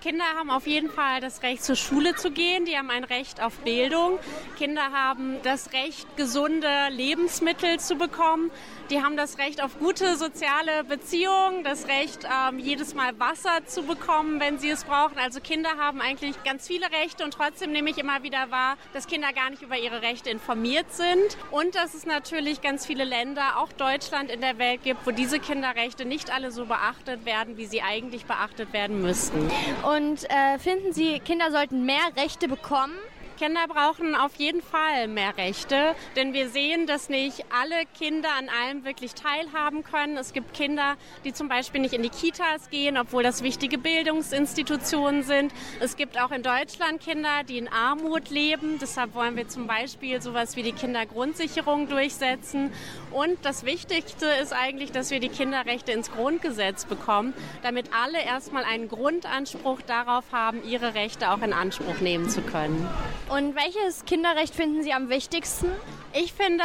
Kinder 0.00 0.24
haben 0.36 0.50
auf 0.50 0.66
jeden 0.66 0.90
Fall 0.90 1.20
das 1.20 1.44
Recht, 1.44 1.62
zur 1.62 1.76
Schule 1.76 2.16
zu 2.16 2.32
gehen. 2.32 2.64
Die 2.64 2.76
haben 2.76 2.90
ein 2.90 3.04
Recht 3.04 3.40
auf 3.40 3.60
Bildung. 3.60 4.18
Kinder 4.56 4.90
haben 4.92 5.36
das 5.44 5.72
Recht, 5.72 6.16
gesunde 6.16 6.68
Lebensmittel 6.90 7.78
zu 7.78 7.94
bekommen. 7.94 8.50
Die 8.90 9.02
haben 9.02 9.18
das 9.18 9.36
Recht 9.36 9.62
auf 9.62 9.78
gute 9.78 10.16
soziale 10.16 10.82
Beziehungen, 10.82 11.62
das 11.62 11.88
Recht, 11.88 12.20
ähm, 12.24 12.58
jedes 12.58 12.94
Mal 12.94 13.18
Wasser 13.20 13.66
zu 13.66 13.82
bekommen, 13.82 14.40
wenn 14.40 14.58
sie 14.58 14.70
es 14.70 14.84
brauchen. 14.84 15.18
Also 15.18 15.40
Kinder 15.40 15.76
haben 15.76 16.00
eigentlich 16.00 16.42
ganz 16.42 16.66
viele 16.66 16.86
Rechte 16.86 17.22
und 17.22 17.34
trotzdem 17.34 17.70
nehme 17.70 17.90
ich 17.90 17.98
immer 17.98 18.22
wieder 18.22 18.50
wahr, 18.50 18.78
dass 18.94 19.06
Kinder 19.06 19.34
gar 19.34 19.50
nicht 19.50 19.60
über 19.60 19.76
ihre 19.76 20.00
Rechte 20.00 20.30
informiert 20.30 20.90
sind 20.90 21.36
und 21.50 21.74
dass 21.74 21.92
es 21.92 22.06
natürlich 22.06 22.62
ganz 22.62 22.86
viele 22.86 23.04
Länder, 23.04 23.58
auch 23.58 23.70
Deutschland 23.72 24.30
in 24.30 24.40
der 24.40 24.56
Welt 24.56 24.82
gibt, 24.82 25.06
wo 25.06 25.10
diese 25.10 25.38
Kinderrechte 25.38 26.06
nicht 26.06 26.32
alle 26.32 26.50
so 26.50 26.64
beachtet 26.64 27.26
werden, 27.26 27.58
wie 27.58 27.66
sie 27.66 27.82
eigentlich 27.82 28.24
beachtet 28.24 28.72
werden 28.72 29.02
müssten. 29.02 29.50
Und 29.82 30.24
äh, 30.30 30.58
finden 30.58 30.94
Sie, 30.94 31.20
Kinder 31.20 31.50
sollten 31.50 31.84
mehr 31.84 32.16
Rechte 32.16 32.48
bekommen? 32.48 32.94
Kinder 33.38 33.68
brauchen 33.68 34.16
auf 34.16 34.34
jeden 34.34 34.60
Fall 34.60 35.06
mehr 35.06 35.36
Rechte, 35.36 35.94
denn 36.16 36.32
wir 36.32 36.48
sehen, 36.48 36.88
dass 36.88 37.08
nicht 37.08 37.44
alle 37.56 37.86
Kinder 37.96 38.28
an 38.36 38.48
allem 38.48 38.84
wirklich 38.84 39.14
teilhaben 39.14 39.84
können. 39.84 40.16
Es 40.16 40.32
gibt 40.32 40.54
Kinder, 40.54 40.96
die 41.24 41.32
zum 41.32 41.48
Beispiel 41.48 41.80
nicht 41.80 41.94
in 41.94 42.02
die 42.02 42.08
Kitas 42.08 42.68
gehen, 42.68 42.98
obwohl 42.98 43.22
das 43.22 43.44
wichtige 43.44 43.78
Bildungsinstitutionen 43.78 45.22
sind. 45.22 45.52
Es 45.78 45.94
gibt 45.94 46.20
auch 46.20 46.32
in 46.32 46.42
Deutschland 46.42 47.00
Kinder, 47.00 47.44
die 47.48 47.58
in 47.58 47.68
Armut 47.68 48.28
leben. 48.28 48.80
Deshalb 48.80 49.14
wollen 49.14 49.36
wir 49.36 49.46
zum 49.46 49.68
Beispiel 49.68 50.20
sowas 50.20 50.56
wie 50.56 50.64
die 50.64 50.72
Kindergrundsicherung 50.72 51.88
durchsetzen. 51.88 52.72
Und 53.12 53.38
das 53.42 53.64
Wichtigste 53.64 54.26
ist 54.42 54.52
eigentlich, 54.52 54.90
dass 54.90 55.12
wir 55.12 55.20
die 55.20 55.28
Kinderrechte 55.28 55.92
ins 55.92 56.10
Grundgesetz 56.10 56.86
bekommen, 56.86 57.34
damit 57.62 57.90
alle 57.94 58.20
erstmal 58.20 58.64
einen 58.64 58.88
Grundanspruch 58.88 59.80
darauf 59.82 60.24
haben, 60.32 60.68
ihre 60.68 60.94
Rechte 60.94 61.30
auch 61.30 61.42
in 61.42 61.52
Anspruch 61.52 62.00
nehmen 62.00 62.28
zu 62.28 62.42
können. 62.42 62.88
Und 63.28 63.54
welches 63.54 64.06
Kinderrecht 64.06 64.54
finden 64.54 64.82
Sie 64.82 64.94
am 64.94 65.10
wichtigsten? 65.10 65.70
Ich 66.14 66.32
finde 66.32 66.64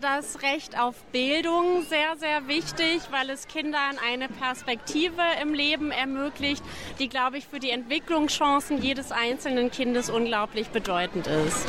das 0.00 0.42
Recht 0.42 0.76
auf 0.76 0.96
Bildung 1.12 1.84
sehr, 1.84 2.16
sehr 2.16 2.48
wichtig, 2.48 3.00
weil 3.12 3.30
es 3.30 3.46
Kindern 3.46 3.96
eine 4.04 4.28
Perspektive 4.28 5.22
im 5.40 5.54
Leben 5.54 5.92
ermöglicht, 5.92 6.64
die, 6.98 7.08
glaube 7.08 7.38
ich, 7.38 7.46
für 7.46 7.60
die 7.60 7.70
Entwicklungschancen 7.70 8.82
jedes 8.82 9.12
einzelnen 9.12 9.70
Kindes 9.70 10.10
unglaublich 10.10 10.70
bedeutend 10.70 11.28
ist. 11.28 11.64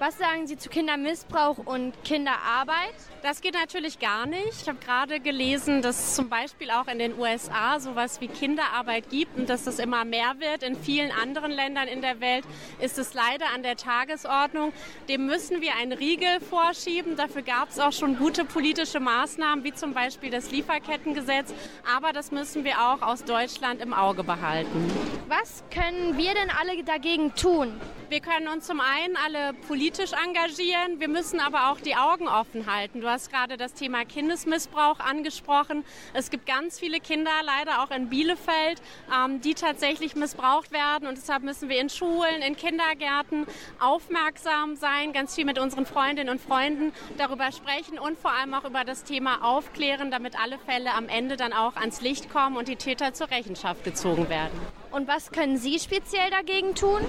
Was 0.00 0.18
sagen 0.18 0.48
Sie 0.48 0.56
zu 0.56 0.70
Kindermissbrauch 0.70 1.58
und 1.58 1.92
Kinderarbeit? 2.02 2.94
Das 3.24 3.40
geht 3.40 3.54
natürlich 3.54 4.00
gar 4.00 4.26
nicht. 4.26 4.60
Ich 4.60 4.68
habe 4.68 4.76
gerade 4.84 5.18
gelesen, 5.18 5.80
dass 5.80 5.98
es 5.98 6.14
zum 6.14 6.28
Beispiel 6.28 6.70
auch 6.70 6.86
in 6.88 6.98
den 6.98 7.18
USA 7.18 7.80
sowas 7.80 8.20
wie 8.20 8.28
Kinderarbeit 8.28 9.08
gibt 9.08 9.38
und 9.38 9.48
dass 9.48 9.64
das 9.64 9.78
immer 9.78 10.04
mehr 10.04 10.34
wird. 10.40 10.62
In 10.62 10.76
vielen 10.76 11.10
anderen 11.10 11.50
Ländern 11.50 11.88
in 11.88 12.02
der 12.02 12.20
Welt 12.20 12.44
ist 12.80 12.98
es 12.98 13.14
leider 13.14 13.46
an 13.54 13.62
der 13.62 13.76
Tagesordnung. 13.76 14.74
Dem 15.08 15.24
müssen 15.24 15.62
wir 15.62 15.74
einen 15.74 15.92
Riegel 15.92 16.38
vorschieben. 16.38 17.16
Dafür 17.16 17.40
gab 17.40 17.70
es 17.70 17.78
auch 17.78 17.92
schon 17.92 18.18
gute 18.18 18.44
politische 18.44 19.00
Maßnahmen, 19.00 19.64
wie 19.64 19.72
zum 19.72 19.94
Beispiel 19.94 20.28
das 20.28 20.50
Lieferkettengesetz. 20.50 21.54
Aber 21.96 22.12
das 22.12 22.30
müssen 22.30 22.64
wir 22.64 22.78
auch 22.78 23.00
aus 23.00 23.24
Deutschland 23.24 23.80
im 23.80 23.94
Auge 23.94 24.22
behalten. 24.22 24.92
Was 25.28 25.64
können 25.70 26.18
wir 26.18 26.34
denn 26.34 26.50
alle 26.50 26.84
dagegen 26.84 27.34
tun? 27.34 27.80
Wir 28.10 28.20
können 28.20 28.48
uns 28.48 28.66
zum 28.66 28.80
einen 28.80 29.16
alle 29.16 29.54
politisch 29.66 30.12
engagieren, 30.12 31.00
wir 31.00 31.08
müssen 31.08 31.40
aber 31.40 31.70
auch 31.70 31.80
die 31.80 31.96
Augen 31.96 32.28
offen 32.28 32.70
halten. 32.72 33.00
Du 33.00 33.08
hast 33.14 33.30
gerade 33.30 33.56
das 33.56 33.74
Thema 33.74 34.04
Kindesmissbrauch 34.04 34.98
angesprochen. 34.98 35.84
Es 36.14 36.30
gibt 36.30 36.46
ganz 36.46 36.80
viele 36.80 36.98
Kinder, 36.98 37.30
leider 37.44 37.82
auch 37.82 37.92
in 37.92 38.08
Bielefeld, 38.08 38.82
ähm, 39.14 39.40
die 39.40 39.54
tatsächlich 39.54 40.16
missbraucht 40.16 40.72
werden 40.72 41.06
und 41.06 41.16
deshalb 41.16 41.44
müssen 41.44 41.68
wir 41.68 41.80
in 41.80 41.88
Schulen, 41.88 42.42
in 42.44 42.56
Kindergärten 42.56 43.46
aufmerksam 43.78 44.74
sein, 44.74 45.12
ganz 45.12 45.36
viel 45.36 45.44
mit 45.44 45.60
unseren 45.60 45.86
Freundinnen 45.86 46.28
und 46.28 46.40
Freunden 46.40 46.92
darüber 47.16 47.52
sprechen 47.52 48.00
und 48.00 48.18
vor 48.18 48.32
allem 48.32 48.52
auch 48.52 48.64
über 48.64 48.82
das 48.82 49.04
Thema 49.04 49.44
aufklären, 49.44 50.10
damit 50.10 50.34
alle 50.40 50.58
Fälle 50.58 50.92
am 50.92 51.08
Ende 51.08 51.36
dann 51.36 51.52
auch 51.52 51.76
ans 51.76 52.00
Licht 52.00 52.30
kommen 52.30 52.56
und 52.56 52.66
die 52.66 52.76
Täter 52.76 53.14
zur 53.14 53.30
Rechenschaft 53.30 53.84
gezogen 53.84 54.28
werden. 54.28 54.83
Und 54.94 55.08
was 55.08 55.32
können 55.32 55.56
Sie 55.56 55.80
speziell 55.80 56.30
dagegen 56.30 56.76
tun? 56.76 57.00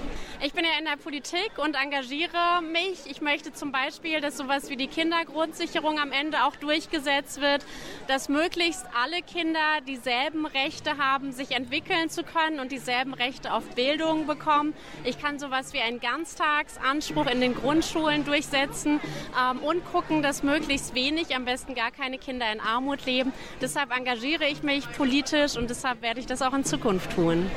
Ich 0.43 0.53
bin 0.53 0.65
ja 0.65 0.71
in 0.79 0.85
der 0.85 0.97
Politik 0.97 1.51
und 1.57 1.75
engagiere 1.75 2.63
mich. 2.63 3.05
Ich 3.05 3.21
möchte 3.21 3.53
zum 3.53 3.71
Beispiel, 3.71 4.21
dass 4.21 4.37
sowas 4.37 4.71
wie 4.71 4.75
die 4.75 4.87
Kindergrundsicherung 4.87 5.99
am 5.99 6.11
Ende 6.11 6.45
auch 6.45 6.55
durchgesetzt 6.55 7.41
wird, 7.41 7.63
dass 8.07 8.27
möglichst 8.27 8.87
alle 8.99 9.21
Kinder 9.21 9.81
dieselben 9.87 10.47
Rechte 10.47 10.97
haben, 10.97 11.31
sich 11.31 11.51
entwickeln 11.51 12.09
zu 12.09 12.23
können 12.23 12.59
und 12.59 12.71
dieselben 12.71 13.13
Rechte 13.13 13.53
auf 13.53 13.63
Bildung 13.75 14.25
bekommen. 14.25 14.73
Ich 15.03 15.21
kann 15.21 15.37
sowas 15.37 15.71
wie 15.73 15.79
einen 15.79 15.99
Ganztagsanspruch 15.99 17.27
in 17.27 17.39
den 17.39 17.53
Grundschulen 17.53 18.25
durchsetzen 18.25 18.99
ähm, 19.39 19.59
und 19.59 19.85
gucken, 19.91 20.23
dass 20.23 20.41
möglichst 20.41 20.95
wenig, 20.95 21.35
am 21.35 21.45
besten 21.45 21.75
gar 21.75 21.91
keine 21.91 22.17
Kinder 22.17 22.51
in 22.51 22.61
Armut 22.61 23.05
leben. 23.05 23.31
Deshalb 23.61 23.95
engagiere 23.95 24.45
ich 24.45 24.63
mich 24.63 24.91
politisch 24.93 25.55
und 25.55 25.69
deshalb 25.69 26.01
werde 26.01 26.19
ich 26.19 26.25
das 26.25 26.41
auch 26.41 26.53
in 26.53 26.65
Zukunft 26.65 27.11
tun. 27.11 27.47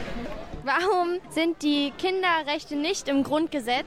Warum 0.68 1.18
sind 1.31 1.62
die 1.62 1.94
Kinderrechte 1.96 2.76
nicht 2.76 3.09
im 3.09 3.22
Grundgesetz? 3.22 3.87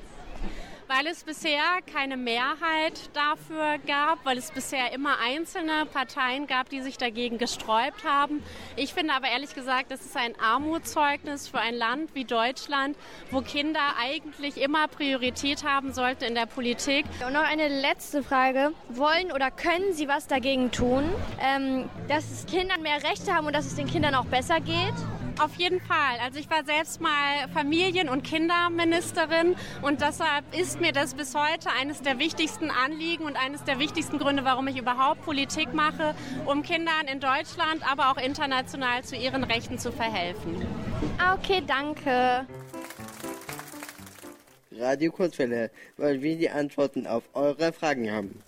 Weil 0.87 1.05
es 1.05 1.23
bisher 1.23 1.61
keine 1.93 2.17
Mehrheit 2.17 2.99
dafür 3.13 3.77
gab, 3.85 4.25
weil 4.25 4.39
es 4.39 4.49
bisher 4.49 4.91
immer 4.91 5.19
einzelne 5.23 5.85
Parteien 5.85 6.47
gab, 6.47 6.69
die 6.69 6.81
sich 6.81 6.97
dagegen 6.97 7.37
gesträubt 7.37 8.03
haben. 8.03 8.41
Ich 8.77 8.95
finde 8.95 9.13
aber 9.13 9.27
ehrlich 9.27 9.53
gesagt, 9.53 9.91
das 9.91 10.01
ist 10.01 10.17
ein 10.17 10.33
Armutszeugnis 10.39 11.47
für 11.47 11.59
ein 11.59 11.75
Land 11.75 12.15
wie 12.15 12.25
Deutschland, 12.25 12.97
wo 13.29 13.41
Kinder 13.41 13.93
eigentlich 14.01 14.59
immer 14.59 14.87
Priorität 14.87 15.63
haben 15.63 15.93
sollten 15.93 16.23
in 16.23 16.33
der 16.33 16.47
Politik. 16.47 17.05
Und 17.23 17.33
noch 17.33 17.43
eine 17.43 17.67
letzte 17.67 18.23
Frage. 18.23 18.73
Wollen 18.89 19.31
oder 19.31 19.51
können 19.51 19.93
Sie 19.93 20.07
was 20.07 20.25
dagegen 20.25 20.71
tun, 20.71 21.03
ähm, 21.39 21.91
dass 22.07 22.31
es 22.31 22.47
Kindern 22.47 22.81
mehr 22.81 23.03
Rechte 23.03 23.35
haben 23.35 23.45
und 23.45 23.53
dass 23.53 23.67
es 23.67 23.75
den 23.75 23.85
Kindern 23.85 24.15
auch 24.15 24.25
besser 24.25 24.59
geht? 24.59 24.95
Auf 25.39 25.55
jeden 25.55 25.81
Fall. 25.81 26.17
Also 26.23 26.39
ich 26.39 26.49
war 26.49 26.63
selbst 26.63 27.01
mal 27.01 27.47
Familien- 27.53 28.09
und 28.09 28.23
Kinderministerin 28.23 29.55
und 29.81 30.01
deshalb 30.01 30.43
ist 30.55 30.79
mir 30.79 30.91
das 30.91 31.13
bis 31.13 31.33
heute 31.35 31.69
eines 31.79 32.01
der 32.01 32.19
wichtigsten 32.19 32.69
Anliegen 32.69 33.25
und 33.25 33.35
eines 33.35 33.63
der 33.63 33.79
wichtigsten 33.79 34.19
Gründe, 34.19 34.43
warum 34.45 34.67
ich 34.67 34.77
überhaupt 34.77 35.23
Politik 35.23 35.73
mache, 35.73 36.13
um 36.45 36.63
Kindern 36.63 37.07
in 37.11 37.19
Deutschland, 37.19 37.81
aber 37.89 38.11
auch 38.11 38.17
international 38.17 39.03
zu 39.03 39.15
ihren 39.15 39.43
Rechten 39.43 39.79
zu 39.79 39.91
verhelfen. 39.91 40.65
Okay, 41.33 41.63
danke. 41.65 42.45
Radio 44.71 45.11
Kurzwelle, 45.11 45.69
weil 45.97 46.21
wir 46.21 46.37
die 46.37 46.49
Antworten 46.49 47.05
auf 47.05 47.23
eure 47.33 47.73
Fragen 47.73 48.11
haben. 48.11 48.41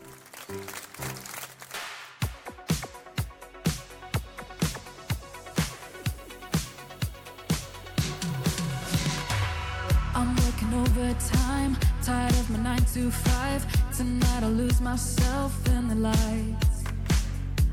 Overtime, 10.96 11.76
tired 12.04 12.32
of 12.34 12.50
my 12.52 12.60
nine 12.60 12.86
to 12.94 13.10
five. 13.10 13.66
Tonight 13.96 14.44
I'll 14.44 14.50
lose 14.50 14.80
myself 14.80 15.52
in 15.70 15.88
the 15.88 15.96
lights. 15.96 16.84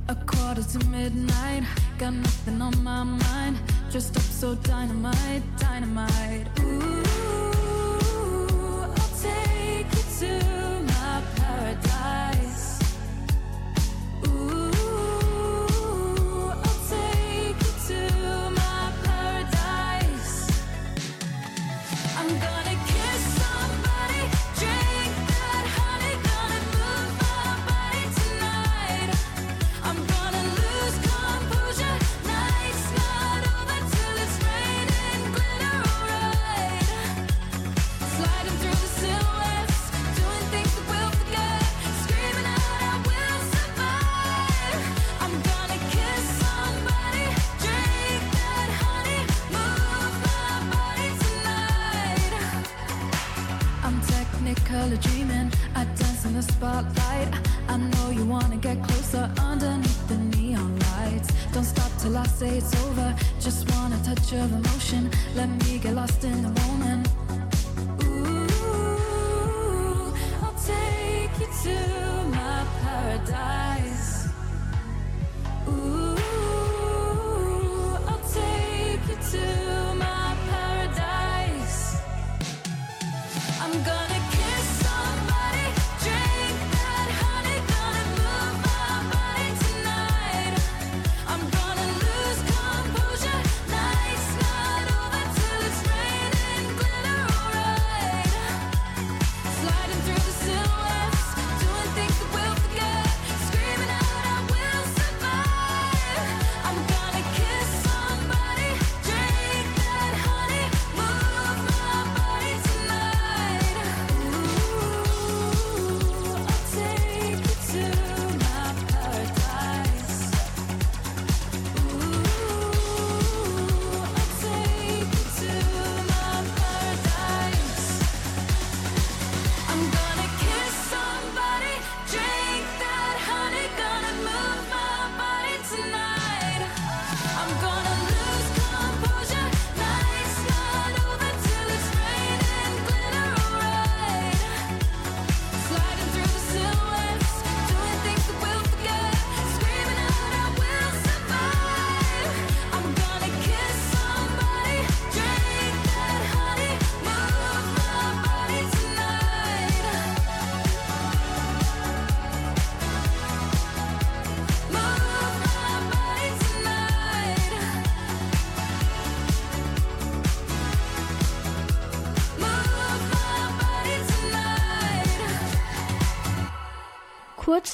A 0.08 0.14
quarter 0.14 0.62
to 0.62 0.86
midnight, 0.86 1.64
got 1.98 2.14
nothing 2.14 2.62
on 2.62 2.82
my 2.82 3.04
mind. 3.04 3.58
Dressed 3.90 4.16
up 4.16 4.22
so 4.22 4.54
dynamite, 4.54 5.42
dynamite. 5.58 6.46
Ooh, 6.60 6.99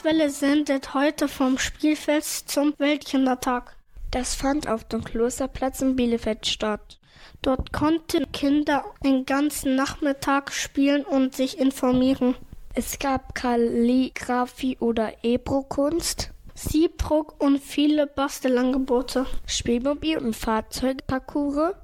Kurzwelle 0.06 0.30
sendet 0.30 0.94
heute 0.94 1.26
vom 1.26 1.58
Spielfest 1.58 2.48
zum 2.48 2.74
Weltkindertag. 2.78 3.74
Das 4.12 4.36
fand 4.36 4.68
auf 4.68 4.84
dem 4.84 5.02
Klosterplatz 5.02 5.82
in 5.82 5.96
Bielefeld 5.96 6.46
statt. 6.46 7.00
Dort 7.42 7.72
konnten 7.72 8.30
Kinder 8.30 8.84
den 9.02 9.26
ganzen 9.26 9.74
Nachmittag 9.74 10.52
spielen 10.52 11.04
und 11.04 11.34
sich 11.34 11.58
informieren. 11.58 12.36
Es 12.72 13.00
gab 13.00 13.34
Kalligraphie 13.34 14.76
oder 14.78 15.12
Ebro-Kunst, 15.24 16.30
Siebdruck 16.54 17.42
und 17.42 17.58
viele 17.58 18.06
Bastelangebote, 18.06 19.26
Spielmobil- 19.44 20.18
und 20.18 20.36
Fahrzeugparcours 20.36 21.74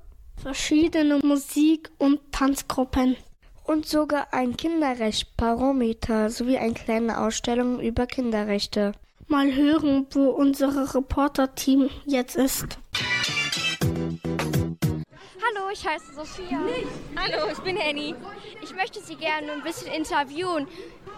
verschiedene 0.40 1.18
Musik- 1.24 1.90
und 1.98 2.20
Tanzgruppen. 2.30 3.16
Und 3.64 3.86
sogar 3.86 4.28
ein 4.32 4.56
Kinderrecht-Barometer 4.56 6.30
sowie 6.30 6.58
eine 6.58 6.74
kleine 6.74 7.20
Ausstellung 7.20 7.80
über 7.80 8.06
Kinderrechte. 8.06 8.92
Mal 9.28 9.54
hören, 9.54 10.06
wo 10.10 10.30
unser 10.30 10.94
Reporter-Team 10.94 11.88
jetzt 12.04 12.36
ist. 12.36 12.78
Hallo, 13.80 15.70
ich 15.72 15.86
heiße 15.86 16.14
Sophia. 16.14 16.60
Hallo, 17.16 17.52
ich 17.52 17.58
bin 17.60 17.76
Henny. 17.76 18.14
Ich 18.62 18.74
möchte 18.74 19.00
Sie 19.00 19.16
gerne 19.16 19.52
ein 19.52 19.62
bisschen 19.62 19.92
interviewen. 19.92 20.66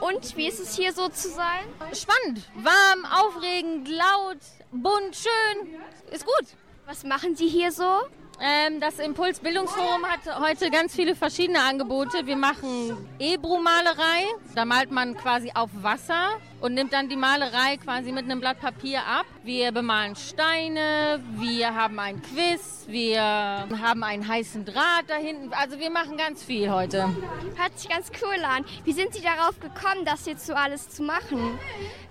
Und 0.00 0.36
wie 0.36 0.48
ist 0.48 0.60
es 0.60 0.76
hier 0.76 0.92
so 0.92 1.08
zu 1.08 1.28
sein? 1.28 1.64
Spannend, 1.92 2.48
warm, 2.56 3.04
aufregend, 3.10 3.88
laut, 3.88 4.38
bunt, 4.70 5.16
schön. 5.16 5.74
Ist 6.10 6.26
gut. 6.26 6.46
Was 6.86 7.04
machen 7.04 7.34
Sie 7.34 7.48
hier 7.48 7.72
so? 7.72 8.02
Ähm, 8.40 8.80
das 8.80 8.98
Impuls 8.98 9.40
Bildungsforum 9.40 10.04
hat 10.06 10.40
heute 10.40 10.70
ganz 10.70 10.94
viele 10.94 11.14
verschiedene 11.14 11.62
Angebote. 11.62 12.26
Wir 12.26 12.36
machen 12.36 12.96
Ebru-Malerei. 13.18 14.24
Da 14.54 14.64
malt 14.64 14.90
man 14.90 15.16
quasi 15.16 15.52
auf 15.54 15.70
Wasser 15.82 16.30
und 16.60 16.74
nimmt 16.74 16.92
dann 16.92 17.08
die 17.08 17.16
Malerei 17.16 17.76
quasi 17.76 18.12
mit 18.12 18.24
einem 18.24 18.40
Blatt 18.40 18.60
Papier 18.60 19.00
ab. 19.00 19.26
Wir 19.42 19.72
bemalen 19.72 20.16
Steine, 20.16 21.22
wir 21.36 21.74
haben 21.74 21.98
ein 21.98 22.22
Quiz, 22.22 22.84
wir 22.86 23.22
haben 23.22 24.02
einen 24.02 24.26
heißen 24.26 24.64
Draht 24.64 25.04
da 25.08 25.16
hinten. 25.16 25.52
Also 25.52 25.78
wir 25.78 25.90
machen 25.90 26.16
ganz 26.16 26.42
viel 26.42 26.70
heute. 26.70 27.14
Hört 27.56 27.78
sich 27.78 27.88
ganz 27.88 28.10
cool 28.22 28.42
an. 28.44 28.64
Wie 28.84 28.92
sind 28.92 29.14
Sie 29.14 29.22
darauf 29.22 29.60
gekommen, 29.60 30.04
das 30.04 30.26
jetzt 30.26 30.46
so 30.46 30.54
alles 30.54 30.88
zu 30.88 31.02
machen? 31.02 31.58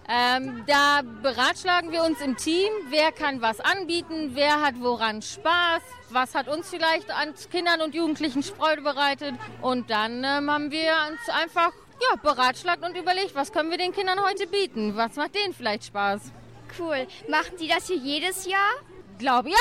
Ähm, 0.08 0.64
da 0.68 1.02
beratschlagen 1.22 1.92
wir 1.92 2.04
uns 2.04 2.20
im 2.20 2.36
Team, 2.36 2.70
wer 2.90 3.12
kann 3.14 3.42
was 3.42 3.62
anbieten, 3.62 4.32
wer 4.34 4.62
hat 4.62 4.76
woran 4.80 5.22
Spaß, 5.22 5.82
was 6.10 6.36
hat 6.36 6.50
uns 6.50 6.70
vielleicht 6.70 7.10
an 7.10 7.34
Kindern 7.50 7.82
und 7.82 7.96
Jugendlichen 7.96 8.44
Freude 8.44 8.82
bereitet. 8.82 9.36
Und 9.62 9.90
dann 9.90 10.24
ähm, 10.26 10.52
haben 10.52 10.72
wir 10.72 10.92
uns 11.10 11.30
einfach 11.30 11.72
ja, 12.10 12.16
beratschlagt 12.18 12.84
und 12.84 12.98
überlegt, 12.98 13.36
was 13.36 13.52
können 13.52 13.70
wir 13.72 13.78
den 13.78 13.94
Kindern 13.94 14.20
heute 14.24 14.48
bieten, 14.48 14.96
was 14.96 15.16
macht 15.16 15.36
denen 15.36 15.54
vielleicht 15.54 15.86
Spaß. 15.86 16.32
Cool. 16.78 17.08
Machen 17.30 17.58
Sie 17.58 17.68
das 17.68 17.88
hier 17.88 17.98
jedes 17.98 18.46
Jahr? 18.46 18.74
Glaube 19.20 19.50
ja. 19.50 19.56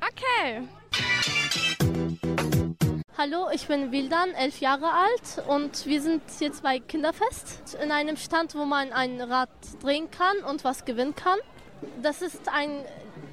Okay. 0.00 0.68
Hallo, 3.16 3.48
ich 3.52 3.66
bin 3.66 3.92
Wildan, 3.92 4.30
elf 4.34 4.60
Jahre 4.60 4.90
alt 4.92 5.46
und 5.48 5.86
wir 5.86 6.00
sind 6.00 6.22
jetzt 6.40 6.62
bei 6.62 6.78
Kinderfest 6.80 7.76
in 7.82 7.90
einem 7.90 8.16
Stand, 8.16 8.54
wo 8.54 8.64
man 8.64 8.92
ein 8.92 9.20
Rad 9.20 9.50
drehen 9.82 10.10
kann 10.10 10.38
und 10.48 10.64
was 10.64 10.84
gewinnen 10.84 11.14
kann. 11.14 11.38
Das 12.02 12.22
ist 12.22 12.48
ein 12.48 12.84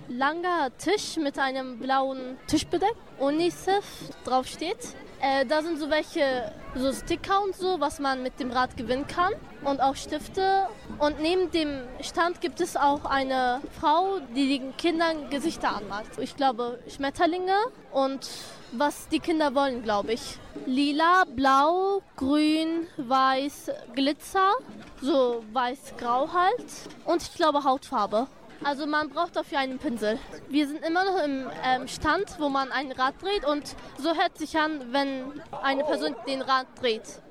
langer 0.08 0.76
Tisch 0.78 1.18
mit 1.18 1.40
einem 1.40 1.80
blauen 1.80 2.38
Tischbedeck, 2.48 2.96
UNICEF 3.20 3.86
draufsteht. 4.24 4.96
Äh, 5.22 5.46
da 5.46 5.62
sind 5.62 5.78
so 5.78 5.90
welche 5.90 6.52
so 6.76 6.92
Sticker 6.92 7.44
und 7.44 7.56
so, 7.56 7.80
was 7.80 8.00
man 8.00 8.24
mit 8.24 8.40
dem 8.40 8.50
Rad 8.52 8.76
gewinnen 8.76 9.06
kann 9.06 9.34
und 9.64 9.80
auch 9.80 9.96
Stifte. 9.96 10.68
Und 10.98 11.22
neben 11.22 11.52
dem 11.52 11.82
Stand 12.02 12.42
gibt 12.42 12.60
es 12.60 12.76
auch 12.76 13.06
eine 13.06 13.62
Frau, 13.80 14.20
die 14.36 14.58
den 14.58 14.76
Kindern 14.78 15.30
Gesichter 15.30 15.76
anmalt. 15.76 16.08
Ich 16.20 16.36
glaube 16.36 16.80
Schmetterlinge 16.88 17.56
und 17.92 18.28
was 18.72 19.10
die 19.10 19.20
Kinder 19.20 19.54
wollen, 19.54 19.84
glaube 19.84 20.14
ich. 20.14 20.38
Lila, 20.66 21.26
blau, 21.28 22.02
grün, 22.16 22.88
weiß, 22.98 23.72
Glitzer, 23.94 24.54
so 25.02 25.44
weiß-grau 25.54 26.34
halt. 26.34 26.66
Und 27.06 27.22
ich 27.22 27.34
glaube 27.36 27.64
Hautfarbe. 27.64 28.28
Also 28.64 28.86
man 28.86 29.10
braucht 29.10 29.36
dafür 29.36 29.60
einen 29.60 29.80
Pinsel. 29.80 30.20
Wir 30.50 30.68
sind 30.68 30.86
immer 30.86 31.04
noch 31.04 31.24
im 31.24 31.50
ähm, 31.64 31.88
Stand, 31.88 32.40
wo 32.40 32.50
man 32.50 32.72
ein 32.72 32.92
Rad 32.92 33.16
dreht 33.22 33.46
und 33.46 33.76
so 33.98 34.16
hört 34.16 34.38
sich 34.38 34.58
an, 34.58 34.94
wenn 34.94 35.42
eine 35.64 35.84
Person 35.84 36.16
den 36.28 36.42
Rad 36.42 36.68
dreht. 36.80 37.22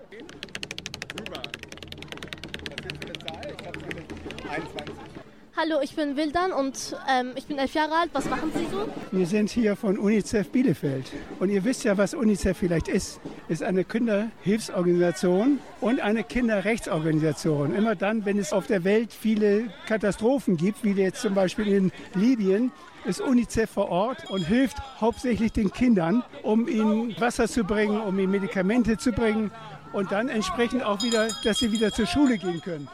Hallo, 5.57 5.81
ich 5.83 5.97
bin 5.97 6.17
Wildan 6.17 6.53
und 6.53 6.97
ähm, 7.11 7.33
ich 7.35 7.47
bin 7.47 7.59
elf 7.59 7.75
Jahre 7.75 7.95
alt. 7.95 8.11
Was 8.13 8.31
machen 8.31 8.53
Sie 8.55 8.67
so? 8.71 8.89
Wir 9.11 9.27
sind 9.27 9.51
hier 9.51 9.75
von 9.75 9.99
UNICEF 9.99 10.49
Bielefeld. 10.51 11.11
Und 11.41 11.51
ihr 11.51 11.65
wisst 11.65 11.83
ja, 11.85 11.99
was 11.99 12.15
UNICEF 12.15 12.57
vielleicht 12.57 12.87
ist. 12.87 13.21
Ist 13.49 13.63
eine 13.63 13.85
Kinderhilfsorganisation 13.85 15.59
und 15.81 16.01
eine 16.01 16.23
Kinderrechtsorganisation. 16.23 17.75
Immer 17.75 17.97
dann, 17.97 18.25
wenn 18.25 18.39
es 18.39 18.53
auf 18.53 18.69
der 18.69 18.85
Welt 18.85 19.13
viele 19.13 19.65
Katastrophen 19.87 20.57
gibt, 20.57 20.85
wie 20.85 20.93
jetzt 20.93 21.21
zum 21.21 21.35
Beispiel 21.35 21.67
in 21.67 21.93
Libyen, 22.15 22.71
ist 23.05 23.21
UNICEF 23.21 23.71
vor 23.71 23.91
Ort 23.91 24.31
und 24.31 24.43
hilft 24.43 24.77
hauptsächlich 25.01 25.53
den 25.53 25.73
Kindern, 25.73 26.23
um 26.43 26.69
ihnen 26.69 27.21
Wasser 27.21 27.49
zu 27.49 27.65
bringen, 27.65 28.01
um 28.01 28.19
ihnen 28.19 28.31
Medikamente 28.31 28.99
zu 28.99 29.11
bringen 29.11 29.51
und 29.93 30.13
dann 30.13 30.29
entsprechend 30.29 30.85
auch 30.85 31.03
wieder, 31.03 31.29
dass 31.43 31.59
sie 31.59 31.73
wieder 31.73 31.91
zur 31.91 32.07
Schule 32.07 32.39
gehen 32.39 32.61
können. 32.61 32.89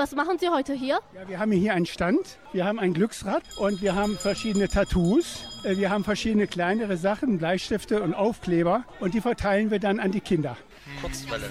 Was 0.00 0.14
machen 0.14 0.38
Sie 0.38 0.48
heute 0.48 0.72
hier? 0.72 0.98
Ja, 1.14 1.28
wir 1.28 1.38
haben 1.38 1.52
hier 1.52 1.74
einen 1.74 1.84
Stand, 1.84 2.38
wir 2.54 2.64
haben 2.64 2.78
ein 2.78 2.94
Glücksrad 2.94 3.42
und 3.58 3.82
wir 3.82 3.94
haben 3.94 4.16
verschiedene 4.16 4.66
Tattoos. 4.66 5.44
Äh, 5.62 5.76
Wir 5.76 5.90
haben 5.90 6.04
verschiedene 6.04 6.46
kleinere 6.46 6.96
Sachen, 6.96 7.36
Bleistifte 7.36 8.02
und 8.02 8.14
Aufkleber 8.14 8.84
und 9.00 9.12
die 9.12 9.20
verteilen 9.20 9.70
wir 9.70 9.78
dann 9.78 10.00
an 10.00 10.10
die 10.10 10.22
Kinder. 10.22 10.56
Kurzwelle. 11.02 11.50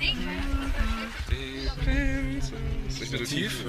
Ist 2.88 3.02
nicht 3.02 3.12
mehr 3.12 3.20
so 3.20 3.36
tief? 3.36 3.66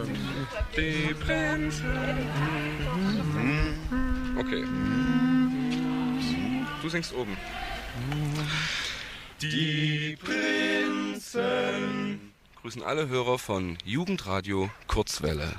Die 0.74 1.12
Prinzen. 1.12 1.84
Okay. 4.38 4.64
Du 6.80 6.88
singst 6.88 7.14
oben. 7.14 7.36
Die 9.42 10.16
Prinzen. 10.24 12.29
Grüßen 12.62 12.82
alle 12.82 13.08
Hörer 13.08 13.38
von 13.38 13.78
Jugendradio 13.86 14.68
Kurzwelle. 14.86 15.50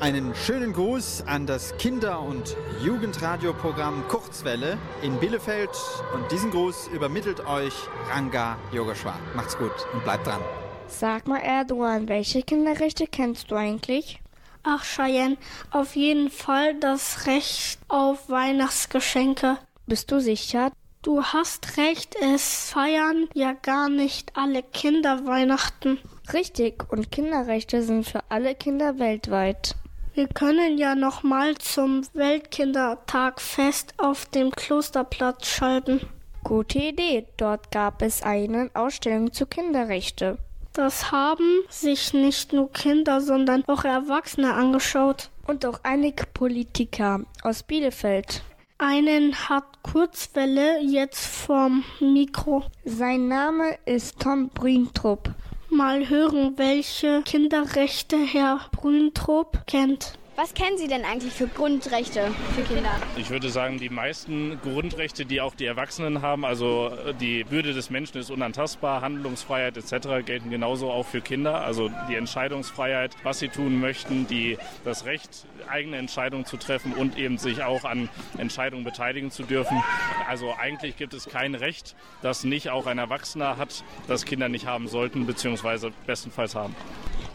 Einen 0.00 0.34
schönen 0.34 0.72
Gruß 0.72 1.24
an 1.26 1.46
das 1.46 1.76
Kinder- 1.76 2.22
und 2.22 2.56
Jugendradioprogramm 2.82 4.08
Kurzwelle 4.08 4.78
in 5.02 5.20
Bielefeld. 5.20 5.68
Und 6.14 6.32
diesen 6.32 6.50
Gruß 6.50 6.88
übermittelt 6.88 7.46
euch 7.46 7.74
Ranga 8.08 8.56
Yogeshwar. 8.72 9.18
Macht's 9.36 9.58
gut 9.58 9.74
und 9.92 10.02
bleibt 10.02 10.26
dran. 10.26 10.40
Sag 10.88 11.28
mal, 11.28 11.40
Erdogan, 11.40 12.08
welche 12.08 12.42
Kinderrechte 12.42 13.08
kennst 13.08 13.50
du 13.50 13.56
eigentlich? 13.56 14.22
Ach, 14.62 14.82
Cheyenne, 14.84 15.36
auf 15.70 15.94
jeden 15.94 16.30
Fall 16.30 16.80
das 16.80 17.26
Recht 17.26 17.78
auf 17.88 18.30
Weihnachtsgeschenke. 18.30 19.58
Bist 19.86 20.10
du 20.10 20.18
sicher? 20.18 20.72
Du 21.02 21.22
hast 21.22 21.76
recht, 21.76 22.16
es 22.34 22.70
feiern 22.70 23.28
ja 23.34 23.52
gar 23.52 23.90
nicht 23.90 24.34
alle 24.34 24.62
Kinder 24.62 25.26
Weihnachten. 25.26 25.98
Richtig, 26.32 26.90
und 26.90 27.10
Kinderrechte 27.10 27.82
sind 27.82 28.06
für 28.06 28.20
alle 28.30 28.54
Kinder 28.54 28.98
weltweit. 28.98 29.76
Wir 30.12 30.26
können 30.26 30.76
ja 30.76 30.96
noch 30.96 31.22
mal 31.22 31.56
zum 31.58 32.02
Weltkindertagfest 32.14 33.94
auf 33.98 34.26
dem 34.26 34.50
Klosterplatz 34.50 35.46
schalten. 35.46 36.00
Gute 36.42 36.78
Idee. 36.78 37.26
Dort 37.36 37.70
gab 37.70 38.02
es 38.02 38.22
eine 38.22 38.70
Ausstellung 38.74 39.32
zu 39.32 39.46
Kinderrechte. 39.46 40.38
Das 40.72 41.12
haben 41.12 41.62
sich 41.68 42.12
nicht 42.12 42.52
nur 42.52 42.72
Kinder, 42.72 43.20
sondern 43.20 43.64
auch 43.66 43.84
Erwachsene 43.84 44.54
angeschaut. 44.54 45.30
Und 45.46 45.64
auch 45.64 45.80
einige 45.82 46.26
Politiker 46.26 47.20
aus 47.42 47.62
Bielefeld. 47.62 48.42
Einen 48.78 49.34
hat 49.48 49.82
Kurzwelle 49.82 50.80
jetzt 50.80 51.24
vorm 51.26 51.84
Mikro. 52.00 52.64
Sein 52.84 53.28
Name 53.28 53.78
ist 53.84 54.18
Tom 54.20 54.48
Brintrup. 54.48 55.34
Mal 55.70 56.08
hören, 56.08 56.56
welche 56.56 57.22
Kinderrechte 57.22 58.16
Herr 58.16 58.60
Brüntrop 58.72 59.66
kennt. 59.66 60.18
Was 60.40 60.54
kennen 60.54 60.78
Sie 60.78 60.88
denn 60.88 61.04
eigentlich 61.04 61.34
für 61.34 61.48
Grundrechte 61.48 62.32
für 62.56 62.62
Kinder? 62.62 62.92
Ich 63.18 63.28
würde 63.28 63.50
sagen, 63.50 63.78
die 63.78 63.90
meisten 63.90 64.58
Grundrechte, 64.62 65.26
die 65.26 65.42
auch 65.42 65.54
die 65.54 65.66
Erwachsenen 65.66 66.22
haben, 66.22 66.46
also 66.46 66.90
die 67.20 67.44
Würde 67.50 67.74
des 67.74 67.90
Menschen 67.90 68.16
ist 68.16 68.30
unantastbar, 68.30 69.02
Handlungsfreiheit 69.02 69.76
etc. 69.76 70.24
gelten 70.24 70.48
genauso 70.48 70.90
auch 70.90 71.04
für 71.04 71.20
Kinder. 71.20 71.60
Also 71.60 71.90
die 72.08 72.14
Entscheidungsfreiheit, 72.14 73.14
was 73.22 73.40
sie 73.40 73.48
tun 73.48 73.80
möchten, 73.80 74.26
die, 74.28 74.56
das 74.82 75.04
Recht, 75.04 75.44
eigene 75.68 75.98
Entscheidungen 75.98 76.46
zu 76.46 76.56
treffen 76.56 76.94
und 76.94 77.18
eben 77.18 77.36
sich 77.36 77.62
auch 77.62 77.84
an 77.84 78.08
Entscheidungen 78.38 78.82
beteiligen 78.82 79.30
zu 79.30 79.42
dürfen. 79.42 79.82
Also 80.26 80.54
eigentlich 80.58 80.96
gibt 80.96 81.12
es 81.12 81.26
kein 81.26 81.54
Recht, 81.54 81.94
das 82.22 82.44
nicht 82.44 82.70
auch 82.70 82.86
ein 82.86 82.96
Erwachsener 82.96 83.58
hat, 83.58 83.84
das 84.08 84.24
Kinder 84.24 84.48
nicht 84.48 84.66
haben 84.66 84.88
sollten, 84.88 85.26
beziehungsweise 85.26 85.92
bestenfalls 86.06 86.54
haben. 86.54 86.74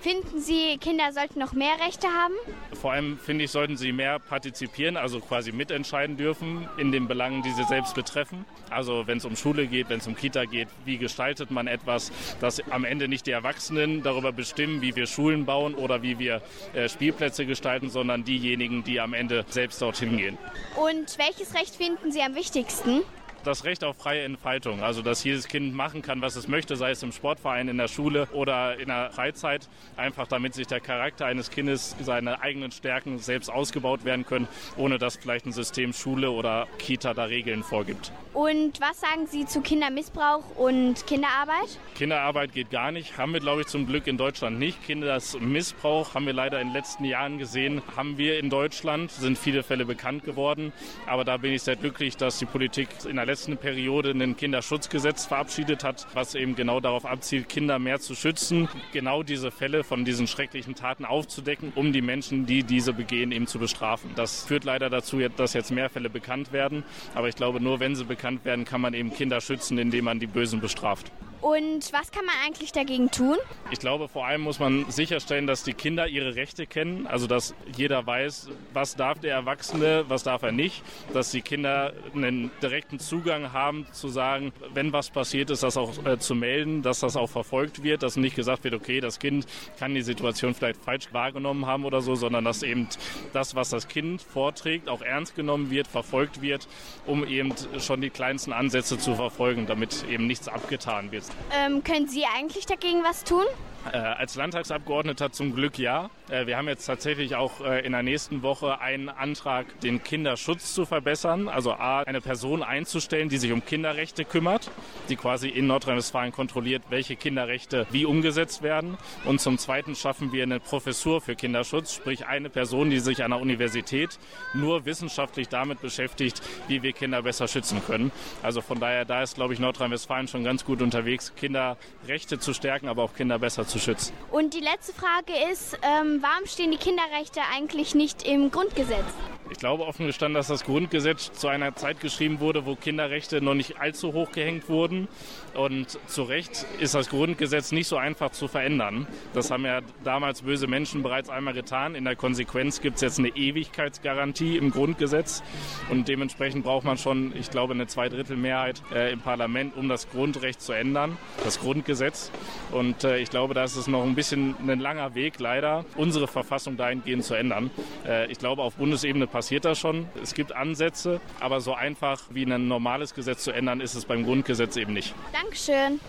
Finden 0.06 0.40
Sie, 0.40 0.78
Kinder 0.78 1.12
sollten 1.14 1.40
noch 1.40 1.54
mehr 1.54 1.80
Rechte 1.84 2.06
haben? 2.06 2.36
Vor 2.80 2.92
allem 2.92 3.18
finde 3.18 3.46
ich, 3.46 3.50
sollten 3.50 3.76
sie 3.76 3.92
mehr 3.92 4.20
partizipieren, 4.20 4.98
also 4.98 5.20
quasi 5.20 5.52
mitentscheiden 5.52 6.16
dürfen 6.16 6.70
in 6.78 6.92
den 6.92 7.08
Belangen, 7.08 7.42
die 7.42 7.50
sie 7.50 7.64
selbst 7.64 7.96
betreffen. 7.96 8.46
Also 8.70 9.08
wenn 9.08 9.18
es 9.18 9.26
um 9.26 9.36
Schule 9.36 9.66
geht, 9.66 9.90
wenn 9.90 9.98
es 9.98 10.06
um 10.06 10.16
Kita 10.16 10.46
geht, 10.46 10.68
wie 10.86 11.00
gestaltet 11.00 11.50
man 11.50 11.66
etwas, 11.66 12.12
dass 12.40 12.62
am 12.70 12.86
Ende 12.86 13.08
nicht 13.08 13.26
die 13.26 13.32
Erwachsenen 13.32 14.04
darüber 14.04 14.32
bestimmen, 14.32 14.84
wie 14.84 14.96
wir 14.96 15.08
Schulen 15.08 15.46
bauen 15.46 15.74
oder 15.74 16.04
wie 16.04 16.20
wir 16.20 16.44
äh, 16.76 16.88
Spielplätze 16.88 17.48
gestalten, 17.48 17.90
sondern 17.90 18.24
diejenigen, 18.24 18.84
die 18.84 19.00
am 19.00 19.16
Ende 19.16 19.44
selbst 19.50 19.82
dorthin 19.82 20.18
gehen. 20.18 20.38
Und 20.76 21.18
welches 21.18 21.56
Recht 21.56 21.78
finden 21.78 22.12
Sie 22.12 22.22
am 22.22 22.36
wichtigsten? 22.36 23.02
Das 23.46 23.64
Recht 23.64 23.84
auf 23.84 23.98
freie 23.98 24.24
Entfaltung. 24.24 24.82
Also, 24.82 25.02
dass 25.02 25.24
jedes 25.24 25.48
Kind 25.48 25.74
machen 25.74 26.02
kann, 26.02 26.22
was 26.22 26.36
es 26.36 26.48
möchte, 26.48 26.76
sei 26.76 26.92
es 26.92 27.04
im 27.04 27.12
Sportverein, 27.12 27.68
in 27.68 27.78
der 27.78 27.88
Schule 27.88 28.28
oder 28.34 28.78
in 28.80 28.88
der 28.88 29.12
Freizeit. 29.12 29.68
Einfach 29.98 30.28
damit 30.28 30.54
sich 30.54 30.68
der 30.68 30.80
Charakter 30.80 31.26
eines 31.26 31.50
Kindes, 31.50 31.96
seine 32.02 32.42
eigenen 32.42 32.72
Stärken 32.72 33.20
selbst 33.20 33.50
ausgebaut 33.50 34.06
werden 34.06 34.26
können, 34.26 34.48
ohne 34.78 34.98
dass 34.98 35.18
vielleicht 35.18 35.46
ein 35.46 35.54
System 35.54 35.94
Schule 35.94 36.32
oder 36.32 36.68
Kita 36.80 37.14
da 37.14 37.26
Regeln 37.26 37.64
vorgibt. 37.64 38.12
Und 38.34 38.82
was 38.82 39.00
sagen 39.00 39.28
Sie 39.28 39.46
zu 39.46 39.62
Kindermissbrauch 39.62 40.56
und 40.58 41.08
Kinderarbeit? 41.08 41.80
Kinderarbeit 41.96 42.52
geht 42.52 42.70
gar 42.70 42.92
nicht. 42.92 43.18
Haben 43.18 43.34
wir, 43.34 43.40
glaube 43.40 43.62
ich, 43.62 43.68
zum 43.68 43.88
Glück 43.88 44.08
in 44.08 44.18
Deutschland 44.18 44.60
nicht. 44.60 44.84
Kindermissbrauch 44.84 46.14
haben 46.14 46.26
wir 46.26 46.34
leider 46.34 46.60
in 46.60 46.70
den 46.70 46.74
letzten 46.74 47.06
Jahren 47.06 47.38
gesehen. 47.38 47.82
Haben 47.96 48.18
wir 48.18 48.40
in 48.40 48.50
Deutschland, 48.50 49.12
sind 49.12 49.38
viele 49.38 49.64
Fälle 49.64 49.86
bekannt 49.86 50.24
geworden. 50.26 50.74
Aber 51.08 51.24
da 51.24 51.38
bin 51.38 51.54
ich 51.54 51.62
sehr 51.62 51.76
glücklich, 51.76 52.18
dass 52.18 52.40
die 52.40 52.46
Politik 52.46 52.90
in 53.08 53.16
der 53.16 53.26
letzten 53.26 53.35
Periode 53.60 54.12
ein 54.12 54.38
Kinderschutzgesetz 54.38 55.26
verabschiedet 55.26 55.84
hat, 55.84 56.08
was 56.14 56.36
eben 56.36 56.56
genau 56.56 56.80
darauf 56.80 57.06
abzielt, 57.06 57.50
Kinder 57.50 57.80
mehr 57.80 58.00
zu 58.00 58.16
schützen, 58.16 58.70
genau 58.94 59.24
diese 59.24 59.52
Fälle 59.52 59.84
von 59.84 60.06
diesen 60.06 60.28
schrecklichen 60.28 60.76
Taten 60.76 61.06
aufzudecken, 61.06 61.72
um 61.76 61.94
die 61.94 62.02
Menschen, 62.02 62.46
die 62.46 62.64
diese 62.64 62.94
begehen, 62.94 63.32
eben 63.32 63.48
zu 63.48 63.60
bestrafen. 63.60 64.12
Das 64.16 64.46
führt 64.46 64.64
leider 64.64 64.90
dazu, 64.90 65.20
dass 65.36 65.54
jetzt 65.54 65.72
mehr 65.72 65.90
Fälle 65.90 66.10
bekannt 66.10 66.52
werden. 66.52 66.84
Aber 67.14 67.28
ich 67.28 67.36
glaube, 67.36 67.60
nur 67.60 67.80
wenn 67.80 67.96
sie 67.96 68.06
bekannt 68.06 68.46
werden, 68.46 68.66
kann 68.66 68.82
man 68.82 68.94
eben 68.94 69.14
Kinder 69.14 69.42
schützen, 69.42 69.78
indem 69.78 70.06
man 70.06 70.20
die 70.20 70.28
Bösen 70.28 70.62
bestraft. 70.62 71.12
Und 71.46 71.94
was 71.94 72.12
kann 72.12 72.26
man 72.26 72.34
eigentlich 72.44 72.72
dagegen 72.72 73.12
tun? 73.12 73.38
Ich 73.70 73.78
glaube, 73.78 74.08
vor 74.08 74.26
allem 74.26 74.42
muss 74.42 74.58
man 74.58 74.90
sicherstellen, 74.90 75.46
dass 75.46 75.62
die 75.62 75.76
Kinder 75.76 76.08
ihre 76.08 76.36
Rechte 76.36 76.66
kennen, 76.66 77.06
also 77.06 77.28
dass 77.28 77.54
jeder 77.76 78.08
weiß, 78.08 78.50
was 78.74 78.96
darf 78.96 79.20
der 79.20 79.36
Erwachsene, 79.36 80.06
was 80.08 80.24
darf 80.24 80.42
er 80.42 80.52
nicht, 80.52 80.82
dass 81.14 81.30
die 81.30 81.42
Kinder 81.42 81.94
einen 82.16 82.50
direkten 82.64 82.98
Zugang 82.98 83.25
haben, 83.34 83.86
zu 83.92 84.08
sagen, 84.08 84.52
wenn 84.74 84.94
was 84.94 85.10
passiert 85.10 85.50
ist, 85.50 85.64
das 85.64 85.78
auch 85.78 86.06
äh, 86.06 86.18
zu 86.18 86.36
melden, 86.36 86.82
dass 86.82 87.00
das 87.00 87.16
auch 87.16 87.30
verfolgt 87.30 87.84
wird, 87.84 88.04
dass 88.04 88.16
nicht 88.16 88.36
gesagt 88.36 88.64
wird, 88.64 88.74
okay, 88.74 89.00
das 89.00 89.20
Kind 89.20 89.46
kann 89.80 89.94
die 89.94 90.02
Situation 90.02 90.54
vielleicht 90.54 90.82
falsch 90.82 91.12
wahrgenommen 91.12 91.66
haben 91.66 91.86
oder 91.86 92.02
so, 92.02 92.16
sondern 92.16 92.46
dass 92.46 92.64
eben 92.64 92.88
das, 93.34 93.56
was 93.56 93.70
das 93.70 93.88
Kind 93.88 94.22
vorträgt, 94.22 94.90
auch 94.90 95.02
ernst 95.02 95.36
genommen 95.36 95.70
wird, 95.70 95.88
verfolgt 95.88 96.42
wird, 96.42 96.68
um 97.06 97.26
eben 97.26 97.54
schon 97.80 98.02
die 98.02 98.10
kleinsten 98.10 98.54
Ansätze 98.54 98.98
zu 98.98 99.16
verfolgen, 99.16 99.66
damit 99.66 100.06
eben 100.10 100.28
nichts 100.28 100.48
abgetan 100.48 101.12
wird. 101.12 101.26
Ähm, 101.52 101.84
können 101.84 102.08
Sie 102.08 102.26
eigentlich 102.26 102.66
dagegen 102.66 103.04
was 103.04 103.24
tun? 103.24 103.46
Äh, 103.92 103.98
als 103.98 104.36
Landtagsabgeordneter 104.36 105.32
zum 105.32 105.54
Glück 105.54 105.78
ja. 105.78 106.10
Äh, 106.30 106.48
wir 106.48 106.58
haben 106.58 106.68
jetzt 106.68 106.86
tatsächlich 106.86 107.36
auch 107.36 107.62
äh, 107.62 107.86
in 107.86 107.92
der 107.92 108.02
nächsten 108.02 108.42
Woche 108.42 108.80
einen 108.82 109.10
Antrag, 109.10 109.80
den 109.82 110.04
Kinderschutz 110.04 110.74
zu 110.74 110.86
verbessern. 110.86 111.48
Also 111.48 111.74
A, 111.74 112.02
eine 112.02 112.20
Person 112.20 112.64
einzustellen, 112.64 113.30
die 113.30 113.38
sich 113.38 113.52
um 113.52 113.64
Kinderrechte 113.64 114.26
kümmert, 114.26 114.72
die 115.10 115.16
quasi 115.16 115.50
in 115.50 115.68
Nordrhein-Westfalen 115.68 116.32
kontrolliert, 116.32 116.82
welche 116.90 117.16
Kinderrechte 117.16 117.86
wie 117.92 118.06
umgesetzt 118.06 118.64
werden. 118.64 118.98
Und 119.24 119.40
zum 119.40 119.60
Zweiten 119.60 119.94
schaffen 119.96 120.32
wir 120.32 120.44
eine 120.44 120.60
Professur 120.60 121.22
für 121.22 121.36
Kinderschutz, 121.36 121.94
sprich 121.94 122.26
eine 122.26 122.50
Person, 122.50 122.90
die 122.90 123.00
sich 123.00 123.24
an 123.24 123.32
der 123.32 123.40
Universität 123.40 124.18
nur 124.56 124.86
wissenschaftlich 124.86 125.48
damit 125.48 125.82
beschäftigt, 125.82 126.42
wie 126.68 126.82
wir 126.82 126.94
Kinder 126.94 127.22
besser 127.22 127.48
schützen 127.48 127.84
können. 127.86 128.12
Also 128.42 128.62
von 128.62 128.80
daher, 128.80 129.06
da 129.06 129.22
ist, 129.22 129.36
glaube 129.36 129.54
ich, 129.54 129.60
Nordrhein-Westfalen 129.60 130.28
schon 130.28 130.44
ganz 130.44 130.66
gut 130.66 130.82
unterwegs, 130.82 131.34
Kinderrechte 131.36 132.40
zu 132.40 132.54
stärken, 132.54 132.88
aber 132.88 133.04
auch 133.04 133.14
Kinder 133.14 133.38
besser 133.38 133.68
zu 133.68 133.75
schützen. 133.80 134.14
Und 134.32 134.54
die 134.54 134.60
letzte 134.60 134.94
Frage 134.94 135.34
ist, 135.52 135.78
ähm, 135.82 136.20
warum 136.22 136.46
stehen 136.46 136.72
die 136.72 136.78
Kinderrechte 136.78 137.42
eigentlich 137.54 137.96
nicht 137.96 138.28
im 138.28 138.52
Grundgesetz? 138.52 139.06
Ich 139.52 139.60
glaube 139.60 139.86
offen 139.86 140.08
gestanden, 140.08 140.34
dass 140.34 140.48
das 140.48 140.64
Grundgesetz 140.64 141.32
zu 141.32 141.48
einer 141.48 141.76
Zeit 141.76 142.00
geschrieben 142.00 142.40
wurde, 142.40 142.66
wo 142.66 142.76
Kinderrechte 142.76 143.42
noch 143.42 143.54
nicht 143.54 143.80
allzu 143.80 144.14
hoch 144.14 144.32
gehängt 144.32 144.70
wurden. 144.70 145.08
Und 145.54 146.00
zu 146.08 146.24
Recht 146.24 146.66
ist 146.80 146.96
das 146.96 147.10
Grundgesetz 147.10 147.72
nicht 147.72 147.88
so 147.88 147.96
einfach 147.96 148.32
zu 148.32 148.48
verändern. 148.48 149.08
Das 149.34 149.52
haben 149.52 149.64
ja 149.66 149.82
damals 150.04 150.42
böse 150.42 150.68
Menschen 150.68 151.04
bereits 151.04 151.30
einmal 151.30 151.54
getan. 151.54 151.96
In 151.96 152.06
der 152.06 152.16
Konsequenz 152.16 152.82
gibt 152.82 152.96
es 152.96 153.02
jetzt 153.02 153.20
eine 153.20 153.30
Ewigkeitsgarantie 153.30 154.58
im 154.58 154.72
Grundgesetz. 154.72 155.44
Und 155.90 156.08
dementsprechend 156.08 156.64
braucht 156.64 156.84
man 156.84 156.98
schon, 156.98 157.32
ich 157.38 157.52
glaube, 157.52 157.74
eine 157.74 157.88
Zweidrittelmehrheit 157.88 158.82
äh, 158.94 159.14
im 159.14 159.22
Parlament, 159.22 159.78
um 159.78 159.88
das 159.88 160.10
Grundrecht 160.10 160.60
zu 160.62 160.74
ändern, 160.74 161.18
das 161.44 161.60
Grundgesetz. 161.60 162.32
Und 162.72 163.04
äh, 163.04 163.20
ich 163.20 163.30
glaube, 163.30 163.54
da 163.54 163.64
ist 163.64 163.76
es 163.76 163.88
noch 163.88 164.04
ein 164.04 164.16
bisschen 164.16 164.56
ein 164.68 164.80
langer 164.80 165.14
Weg, 165.14 165.40
leider, 165.40 165.86
unsere 165.96 166.28
Verfassung 166.28 166.78
dahingehend 166.78 167.24
zu 167.24 167.36
ändern. 167.36 167.70
Äh, 168.06 168.32
ich 168.32 168.40
glaube, 168.40 168.64
auf 168.64 168.76
Bundesebene 168.76 169.28
passiert 169.36 169.66
das 169.66 169.78
schon. 169.78 170.08
Es 170.24 170.34
gibt 170.34 170.54
Ansätze, 170.54 171.20
aber 171.42 171.60
so 171.60 171.74
einfach 171.74 172.22
wie 172.30 172.46
ein 172.46 172.70
normales 172.70 173.14
Gesetz 173.14 173.44
zu 173.44 173.52
ändern, 173.52 173.82
ist 173.82 173.94
es 173.94 174.06
beim 174.06 174.24
Grundgesetz 174.24 174.78
eben 174.78 174.94
nicht. 174.94 175.14
Dankeschön. 175.34 176.00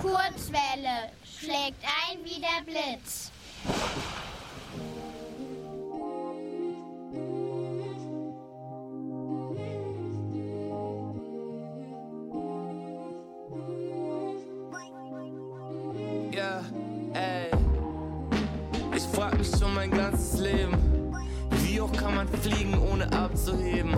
Kurzwelle 0.00 1.12
schlägt 1.38 1.84
ein 1.84 2.24
wie 2.24 2.40
der 2.40 2.64
Blitz. 2.64 3.30
Ja, 16.32 16.64
ey. 17.12 17.49
Frag 19.12 19.36
mich 19.38 19.48
schon 19.58 19.74
mein 19.74 19.90
ganzes 19.90 20.40
Leben. 20.40 20.76
Wie 21.62 21.80
hoch 21.80 21.92
kann 21.92 22.14
man 22.14 22.28
fliegen, 22.28 22.78
ohne 22.80 23.10
abzuheben? 23.12 23.96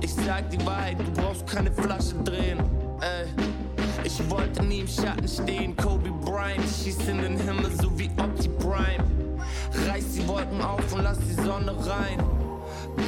Ich 0.00 0.14
sag 0.14 0.50
die 0.50 0.64
Wahrheit, 0.64 0.98
du 0.98 1.20
brauchst 1.20 1.46
keine 1.46 1.70
Flasche 1.70 2.14
drehen. 2.24 2.58
Ey. 3.00 3.26
Ich 4.04 4.30
wollte 4.30 4.64
nie 4.64 4.80
im 4.80 4.88
Schatten 4.88 5.26
stehen. 5.26 5.76
Kobe 5.76 6.10
Bryant 6.24 6.64
schießt 6.64 7.08
in 7.08 7.18
den 7.18 7.36
Himmel, 7.38 7.70
so 7.80 7.98
wie 7.98 8.08
Opti 8.18 8.48
Prime. 8.48 9.04
Reiß 9.88 10.12
die 10.12 10.28
Wolken 10.28 10.60
auf 10.62 10.92
und 10.92 11.02
lass 11.02 11.18
die 11.18 11.34
Sonne 11.34 11.72
rein. 11.86 12.22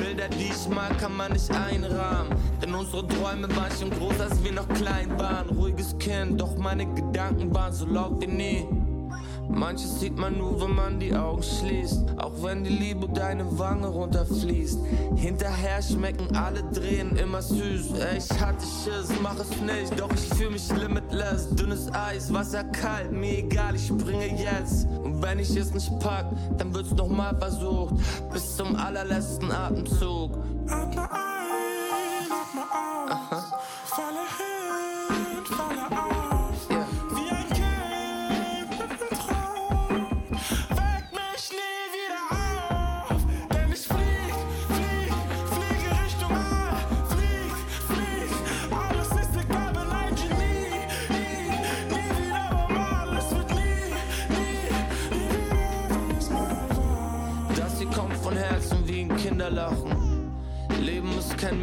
Bilder, 0.00 0.28
die 0.28 0.50
ich 0.50 0.68
mag, 0.68 0.98
kann 0.98 1.16
man 1.16 1.32
nicht 1.32 1.50
einrahmen. 1.50 2.32
Denn 2.60 2.74
unsere 2.74 3.06
Träume 3.06 3.48
waren 3.56 3.70
schon 3.78 3.90
groß, 3.90 4.20
als 4.20 4.42
wir 4.42 4.52
noch 4.52 4.68
klein 4.68 5.18
waren. 5.18 5.48
Ruhiges 5.50 5.96
Kind, 5.98 6.40
doch 6.40 6.56
meine 6.58 6.86
Gedanken 6.94 7.54
waren 7.54 7.72
so 7.72 7.86
laut 7.86 8.20
wie 8.20 8.26
nie. 8.26 8.66
Manches 9.48 10.00
sieht 10.00 10.16
man 10.16 10.36
nur, 10.38 10.60
wenn 10.60 10.74
man 10.74 11.00
die 11.00 11.14
Augen 11.14 11.42
schließt. 11.42 12.18
Auch 12.18 12.32
wenn 12.42 12.64
die 12.64 12.70
Liebe 12.70 13.08
deine 13.08 13.58
Wange 13.58 13.88
runterfließt. 13.88 14.78
Hinterher 15.16 15.82
schmecken 15.82 16.36
alle 16.36 16.62
Drehen 16.72 17.16
immer 17.16 17.42
süß. 17.42 17.92
Ey, 17.98 18.18
ich 18.18 18.40
hatte 18.40 18.64
Schiss, 18.64 19.10
mach 19.22 19.38
es 19.38 19.50
nicht, 19.60 19.98
doch 19.98 20.10
ich 20.12 20.28
fühl 20.36 20.50
mich 20.50 20.68
limitless. 20.70 21.48
Dünnes 21.50 21.92
Eis, 21.92 22.32
Wasser 22.32 22.64
kalt, 22.64 23.10
mir 23.10 23.38
egal, 23.38 23.74
ich 23.74 23.86
springe 23.86 24.40
jetzt. 24.40 24.86
Und 25.02 25.22
wenn 25.22 25.38
ich 25.38 25.56
es 25.56 25.72
nicht 25.72 25.98
pack, 25.98 26.26
dann 26.56 26.74
wird's 26.74 26.92
noch 26.92 27.08
mal 27.08 27.36
versucht. 27.38 27.94
Bis 28.32 28.56
zum 28.56 28.76
allerletzten 28.76 29.50
Atemzug. 29.50 30.38
Atme 30.68 31.27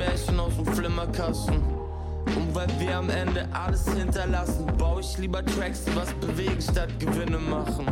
Märchen 0.05 0.39
aus 0.39 0.55
dem 0.55 0.65
Flimmerkasten. 0.67 1.55
Und 2.25 2.53
weil 2.55 2.67
wir 2.79 2.97
am 2.97 3.09
Ende 3.09 3.47
alles 3.53 3.87
hinterlassen, 3.87 4.65
baue 4.77 5.01
ich 5.01 5.17
lieber 5.17 5.43
Tracks, 5.45 5.83
die 5.85 5.95
was 5.95 6.13
bewegen, 6.15 6.61
statt 6.61 6.89
Gewinne 6.99 7.37
machen. 7.37 7.85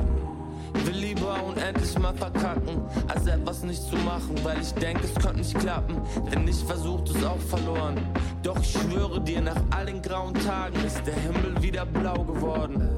Will 0.85 0.95
lieber 0.95 1.35
unendlich 1.43 1.97
mal 1.99 2.13
verkacken, 2.13 2.81
als 3.07 3.27
etwas 3.27 3.63
nicht 3.63 3.81
zu 3.81 3.95
machen, 3.97 4.35
weil 4.43 4.59
ich 4.61 4.73
denke, 4.73 5.03
es 5.05 5.13
könnte 5.15 5.37
nicht 5.37 5.57
klappen. 5.59 6.01
Wenn 6.29 6.45
nicht 6.45 6.61
versucht, 6.61 7.09
ist 7.09 7.23
auch 7.23 7.39
verloren. 7.39 7.97
Doch 8.41 8.59
ich 8.59 8.71
schwöre 8.71 9.21
dir, 9.21 9.41
nach 9.41 9.61
all 9.71 9.85
den 9.85 10.01
grauen 10.01 10.33
Tagen 10.33 10.83
ist 10.85 11.01
der 11.05 11.15
Himmel 11.15 11.61
wieder 11.61 11.85
blau 11.85 12.23
geworden. 12.23 12.92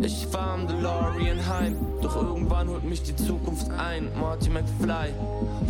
Ich 0.00 0.28
fahr 0.28 0.52
am 0.52 0.68
DeLorean 0.68 1.44
heim, 1.48 1.76
doch 2.00 2.14
irgendwann 2.14 2.68
holt 2.68 2.84
mich 2.84 3.02
die 3.02 3.16
Zukunft 3.16 3.68
ein. 3.72 4.08
Marty 4.20 4.48
McFly. 4.48 5.12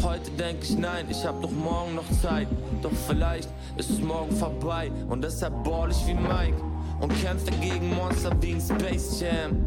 Heute 0.02 0.30
denk 0.32 0.62
ich 0.62 0.76
nein, 0.76 1.06
ich 1.08 1.24
hab 1.24 1.40
doch 1.40 1.50
morgen 1.50 1.94
noch 1.94 2.10
Zeit. 2.20 2.46
Doch 2.82 2.92
vielleicht 3.06 3.48
ist 3.78 3.88
es 3.88 4.00
morgen 4.00 4.36
vorbei 4.36 4.92
und 5.08 5.24
deshalb 5.24 5.64
ball 5.64 5.90
ich 5.90 6.06
wie 6.06 6.12
Mike 6.12 6.60
und 7.00 7.10
kämpfe 7.22 7.50
gegen 7.52 7.94
Monster 7.94 8.30
wie 8.42 8.52
ein 8.52 8.60
Space 8.60 9.18
Jam. 9.18 9.64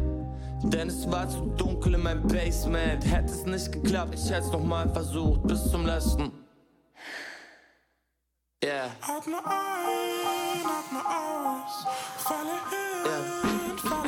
Denn 0.62 0.86
es 0.86 1.10
war 1.10 1.28
zu 1.28 1.46
dunkel 1.56 1.94
in 1.94 2.02
meinem 2.04 2.28
Basement. 2.28 3.04
Hätte 3.04 3.32
es 3.32 3.44
nicht 3.44 3.72
geklappt, 3.72 4.14
ich 4.14 4.30
hätte 4.30 4.46
es 4.46 4.52
noch 4.52 4.62
mal 4.62 4.88
versucht, 4.90 5.42
bis 5.42 5.68
zum 5.72 5.86
letzten. 5.86 6.30
Yeah. 8.64 8.90
Atme 9.00 9.38
ein, 9.44 10.64
atme 10.64 11.00
aus, 11.00 11.84
falle 12.18 12.60
hin, 12.70 13.76
falle 13.76 14.01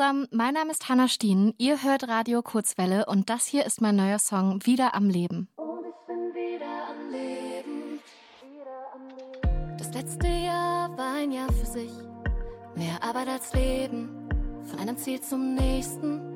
zusammen, 0.00 0.28
mein 0.30 0.54
Name 0.54 0.70
ist 0.70 0.88
Hanna 0.88 1.08
Stien. 1.08 1.52
Ihr 1.58 1.82
hört 1.82 2.08
Radio 2.08 2.40
Kurzwelle 2.40 3.04
und 3.04 3.28
das 3.28 3.44
hier 3.44 3.66
ist 3.66 3.82
mein 3.82 3.96
neuer 3.96 4.18
Song 4.18 4.64
Wieder 4.64 4.94
am 4.94 5.10
Leben. 5.10 5.48
Das 9.76 9.92
letzte 9.92 10.26
Jahr 10.26 10.96
war 10.96 11.16
ein 11.16 11.32
Jahr 11.32 11.52
für 11.52 11.66
sich. 11.66 11.90
Mehr 12.76 13.02
Arbeit 13.02 13.28
als 13.28 13.52
Leben, 13.52 14.08
von 14.64 14.78
einem 14.78 14.96
Ziel 14.96 15.20
zum 15.20 15.54
nächsten. 15.54 16.32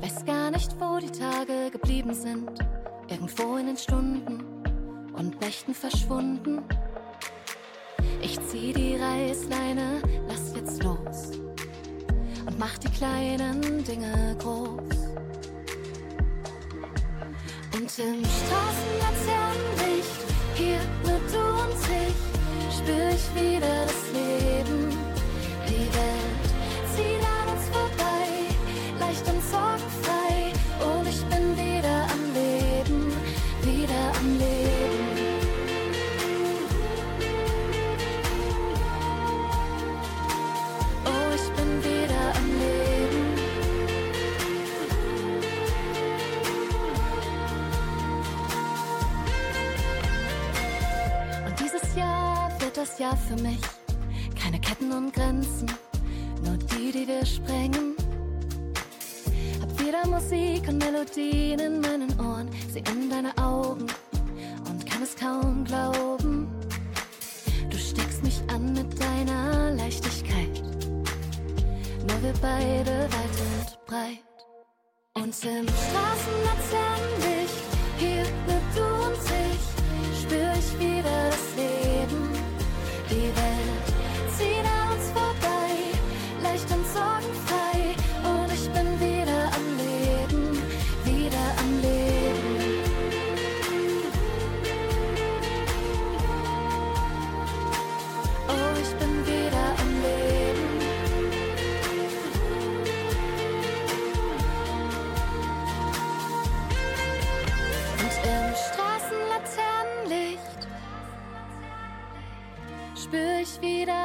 Weiß 0.00 0.24
gar 0.24 0.52
nicht, 0.52 0.70
wo 0.78 0.98
die 0.98 1.10
Tage 1.10 1.72
geblieben 1.72 2.14
sind. 2.14 2.48
Irgendwo 3.08 3.56
in 3.56 3.66
den 3.66 3.76
Stunden 3.76 4.62
und 5.14 5.40
Nächten 5.40 5.74
verschwunden. 5.74 6.62
Ich 8.22 8.38
zieh 8.46 8.72
die 8.72 8.94
Reißleine, 8.94 10.00
lass 10.28 10.54
jetzt 10.54 10.80
los 10.84 11.44
und 12.46 12.58
mach 12.58 12.78
die 12.78 12.90
kleinen 12.90 13.84
Dinge 13.84 14.34
groß. 14.38 14.80
Und 17.74 17.98
im 17.98 18.24
Straßenlaternenlicht, 18.24 20.24
hier 20.54 20.80
nur 21.04 21.20
du 21.32 21.42
und 21.62 21.74
ich, 21.90 22.16
spür 22.76 23.08
ich 23.10 23.26
wieder 23.34 23.86
das 23.86 24.03
das 52.84 52.98
Jahr 52.98 53.16
für 53.16 53.36
mich. 53.42 53.60
Keine 54.38 54.60
Ketten 54.60 54.92
und 54.92 55.14
Grenzen, 55.14 55.72
nur 56.44 56.58
die, 56.58 56.92
die 56.92 57.08
wir 57.08 57.24
sprengen. 57.24 57.96
Hab 59.62 59.80
wieder 59.80 60.06
Musik 60.06 60.68
und 60.68 60.76
Melodien 60.84 61.60
in 61.60 61.80
meinen 61.80 62.20
Ohren, 62.20 62.50
sie 62.70 62.80
in 62.80 63.08
deine 63.08 63.32
Augen 63.38 63.86
und 64.68 64.84
kann 64.84 65.02
es 65.02 65.16
kaum 65.16 65.64
glauben. 65.64 66.46
Du 67.70 67.78
steckst 67.78 68.22
mich 68.22 68.42
an 68.48 68.74
mit 68.74 69.00
deiner 69.00 69.70
Leichtigkeit. 69.70 70.62
Nur 72.06 72.22
wir 72.22 72.34
beide 72.42 73.08
weit 73.14 73.40
und 73.46 73.86
breit. 73.86 74.18
Und 75.14 75.34
im 75.44 75.66
Straßenlaternenlicht, 75.68 77.64
hier 77.98 78.26
nur 78.46 78.60
du 78.60 78.63
und 78.63 78.63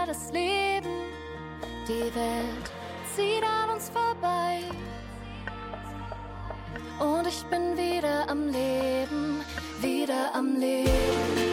das 0.10 0.32
Leben. 0.32 0.90
Die 1.88 2.14
Welt 2.16 2.66
zieht 3.16 3.44
an 3.44 3.76
uns 3.76 3.90
vorbei. 3.90 4.62
Und 7.00 7.28
ich 7.28 7.44
bin 7.44 7.78
wieder 7.78 8.28
am 8.28 8.48
Leben, 8.48 9.42
wieder 9.82 10.34
am 10.34 10.56
Leben. 10.56 11.49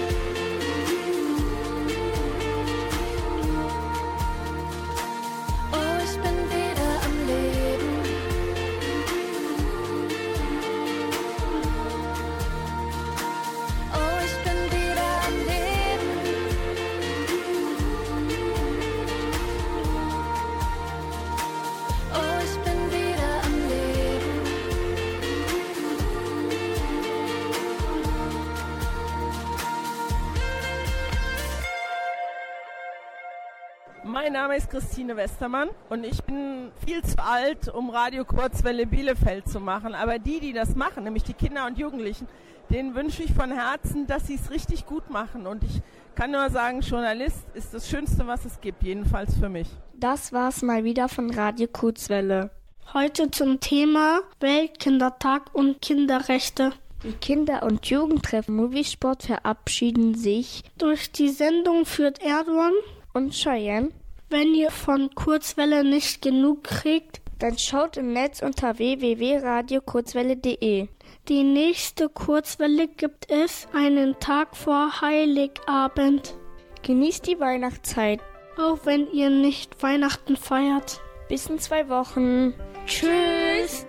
Christine 34.77 35.17
Westermann 35.17 35.71
und 35.89 36.05
ich 36.05 36.23
bin 36.25 36.71
viel 36.85 37.03
zu 37.03 37.17
alt, 37.25 37.67
um 37.67 37.89
Radio 37.89 38.27
Kurzwelle 38.27 38.87
Bielefeld 38.87 39.49
zu 39.49 39.59
machen. 39.59 39.95
Aber 39.95 40.19
die, 40.19 40.39
die 40.39 40.53
das 40.53 40.75
machen, 40.75 41.05
nämlich 41.05 41.23
die 41.23 41.33
Kinder 41.33 41.65
und 41.65 41.79
Jugendlichen, 41.79 42.29
denen 42.69 42.95
wünsche 42.95 43.23
ich 43.23 43.33
von 43.33 43.51
Herzen, 43.51 44.07
dass 44.07 44.27
sie 44.27 44.35
es 44.35 44.51
richtig 44.51 44.85
gut 44.85 45.09
machen. 45.09 45.47
Und 45.47 45.65
ich 45.65 45.81
kann 46.15 46.31
nur 46.31 46.51
sagen, 46.51 46.83
Journalist 46.83 47.47
ist 47.55 47.73
das 47.73 47.89
Schönste, 47.89 48.27
was 48.27 48.45
es 48.45 48.61
gibt, 48.61 48.83
jedenfalls 48.83 49.39
für 49.39 49.49
mich. 49.49 49.67
Das 49.95 50.35
war's 50.35 50.61
mal 50.61 50.85
wieder 50.85 51.09
von 51.09 51.31
Radio 51.31 51.69
Kurzwelle. 51.69 52.51
Heute 52.93 53.31
zum 53.31 53.61
Thema 53.61 54.21
Weltkindertag 54.41 55.55
und 55.55 55.81
Kinderrechte. 55.81 56.73
Die 57.03 57.13
Kinder- 57.13 57.63
und 57.63 57.87
Jugendtreffen 57.87 58.55
Moviesport 58.55 59.23
verabschieden 59.23 60.15
sich. 60.15 60.65
Durch 60.77 61.13
die 61.13 61.31
Sendung 61.31 61.87
führt 61.87 62.21
Erdogan 62.21 62.75
und 63.15 63.33
Cheyenne. 63.33 63.89
Wenn 64.29 64.55
ihr 64.55 64.73
von 64.73 65.15
Kurzwelle 65.15 65.85
nicht 65.85 66.21
genug 66.21 66.65
kriegt, 66.65 67.21
dann 67.39 67.57
schaut 67.59 67.97
im 67.97 68.13
Netz 68.13 68.43
unter 68.43 68.77
www.radiokurzwelle.de. 68.77 70.89
Die 71.29 71.45
nächste 71.45 72.09
Kurzwelle 72.09 72.89
gibt 72.89 73.31
es 73.31 73.69
einen 73.73 74.19
Tag 74.19 74.57
vor 74.57 75.01
Heiligabend. 75.01 76.37
Genießt 76.83 77.29
die 77.29 77.39
Weihnachtszeit. 77.39 78.19
Auch 78.59 78.81
wenn 78.85 79.09
ihr 79.13 79.31
nicht 79.31 79.81
Weihnachten 79.81 80.37
feiert. 80.37 81.01
Bis 81.29 81.47
in 81.47 81.61
zwei 81.61 81.89
Wochen. 81.89 82.53
Tschüss. 82.85 83.87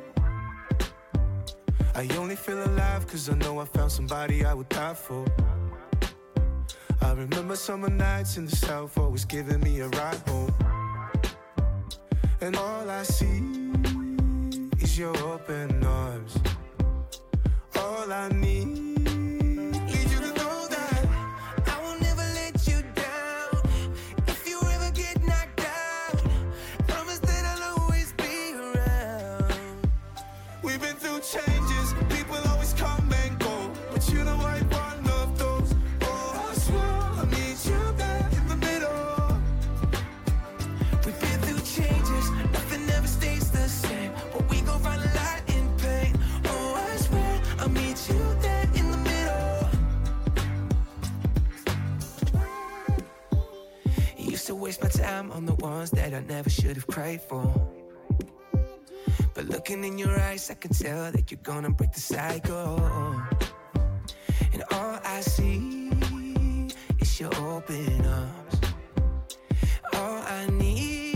I 1.95 2.07
only 2.19 2.35
feel 2.35 2.59
alive 2.59 3.07
cause 3.07 3.31
I 3.31 3.35
know 3.35 3.59
I 3.59 3.65
found 3.65 3.91
somebody 3.91 4.45
I 4.45 4.53
would 4.53 4.69
die 4.69 4.93
for. 4.93 5.25
I 7.01 7.11
remember 7.13 7.55
summer 7.55 7.89
nights 7.89 8.37
in 8.37 8.45
the 8.45 8.55
south 8.55 8.97
always 8.97 9.25
giving 9.25 9.59
me 9.61 9.79
a 9.79 9.87
ride 9.89 10.21
home. 10.27 10.53
And 12.41 12.55
all 12.55 12.89
I 12.89 13.03
see 13.03 13.41
is 14.79 14.97
your 14.97 15.17
open 15.17 15.83
arms. 15.83 16.37
All 17.75 18.11
I 18.11 18.29
need 18.29 18.86
time 55.07 55.31
on 55.31 55.45
the 55.45 55.55
ones 55.55 55.89
that 55.91 56.13
I 56.13 56.19
never 56.19 56.49
should 56.49 56.75
have 56.75 56.87
cried 56.87 57.21
for. 57.21 57.45
But 59.33 59.45
looking 59.45 59.83
in 59.85 59.97
your 59.97 60.13
eyes, 60.19 60.51
I 60.51 60.55
can 60.55 60.71
tell 60.71 61.11
that 61.11 61.31
you're 61.31 61.45
gonna 61.51 61.69
break 61.69 61.93
the 61.93 62.01
cycle. 62.01 62.75
And 64.53 64.61
all 64.71 64.99
I 65.15 65.21
see 65.21 65.91
is 66.99 67.19
your 67.21 67.33
open 67.53 68.05
arms. 68.05 68.55
All 69.93 70.19
I 70.39 70.41
need, 70.51 71.06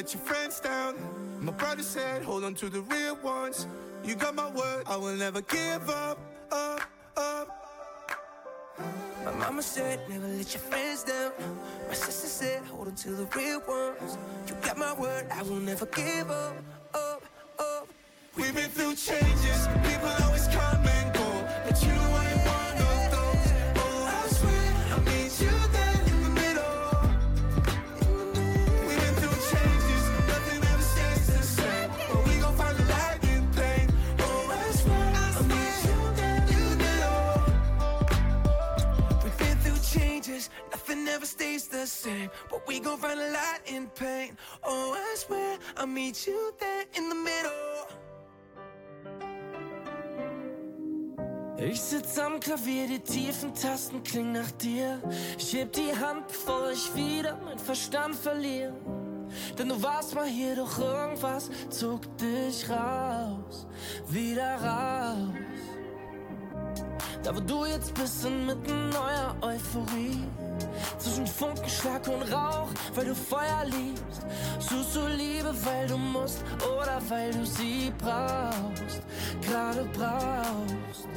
let 0.00 0.14
your 0.14 0.22
friends 0.22 0.60
down. 0.60 0.94
My 1.40 1.52
brother 1.52 1.82
said 1.82 2.22
hold 2.22 2.42
on 2.44 2.54
to 2.54 2.70
the 2.70 2.80
real 2.80 3.16
ones. 3.16 3.66
You 4.02 4.14
got 4.14 4.34
my 4.34 4.48
word, 4.48 4.84
I 4.86 4.96
will 4.96 5.14
never 5.14 5.42
give 5.42 5.90
up, 5.90 6.18
up, 6.50 6.80
up. 7.18 7.48
My 9.26 9.32
mama 9.32 9.60
said 9.62 10.00
never 10.08 10.26
let 10.26 10.54
your 10.54 10.62
friends 10.62 11.04
down. 11.04 11.32
My 11.86 11.92
sister 11.92 12.28
said 12.28 12.62
hold 12.64 12.88
on 12.88 12.94
to 12.94 13.10
the 13.10 13.26
real 13.36 13.60
ones. 13.68 14.16
You 14.48 14.54
got 14.62 14.78
my 14.78 14.94
word, 14.94 15.26
I 15.30 15.42
will 15.42 15.60
never 15.70 15.84
give 15.84 16.30
up, 16.30 16.56
up, 16.94 17.22
up. 17.58 17.86
We've 18.38 18.54
been 18.54 18.70
through 18.70 18.94
changes, 18.94 19.68
people 19.84 20.08
always 20.22 20.46
come 20.48 20.79
nothing 41.20 41.26
ever 41.26 41.26
stays 41.26 41.68
the 41.68 41.86
same, 41.86 42.30
but 42.50 42.66
we 42.66 42.80
gon' 42.80 42.98
find 42.98 43.20
a 43.20 43.32
light 43.32 43.60
in 43.66 43.88
pain. 43.88 44.36
Oh, 44.62 44.94
I 44.96 45.16
swear 45.16 45.58
I'll 45.76 45.86
meet 45.86 46.26
you 46.26 46.52
there 46.58 46.84
in 46.94 47.08
the 47.08 47.14
middle. 47.14 47.86
Ich 51.58 51.80
sitz 51.80 52.18
am 52.18 52.40
Klavier, 52.40 52.86
die 52.86 53.00
tiefen 53.00 53.54
Tasten 53.54 54.02
klingen 54.02 54.32
nach 54.32 54.50
dir. 54.52 54.98
Ich 55.38 55.52
heb 55.52 55.72
die 55.72 55.94
Hand, 55.94 56.28
bevor 56.28 56.70
ich 56.70 56.94
wieder 56.94 57.38
mein 57.44 57.58
Verstand 57.58 58.16
verliere. 58.16 58.74
Denn 59.58 59.68
du 59.68 59.82
warst 59.82 60.14
mal 60.14 60.26
hier, 60.26 60.56
doch 60.56 60.78
irgendwas 60.78 61.50
zog 61.68 62.00
dich 62.16 62.68
raus, 62.68 63.66
wieder 64.08 64.54
raus. 64.56 65.34
Da 67.22 67.36
wo 67.36 67.40
du 67.40 67.66
jetzt 67.66 67.94
bist, 67.94 68.24
inmitten 68.24 68.88
neuer 68.90 69.36
Euphorie. 69.42 70.24
Zwischen 70.98 71.26
Funkenschlag 71.26 72.06
und 72.08 72.22
Rauch, 72.32 72.68
weil 72.94 73.06
du 73.06 73.14
Feuer 73.14 73.64
liebst. 73.64 74.26
Suchst 74.58 74.96
du 74.96 75.06
Liebe, 75.06 75.54
weil 75.64 75.86
du 75.86 75.96
musst 75.96 76.42
oder 76.60 77.00
weil 77.08 77.32
du 77.32 77.44
sie 77.44 77.92
brauchst, 77.98 79.02
gerade 79.42 79.84
brauchst. 79.92 81.08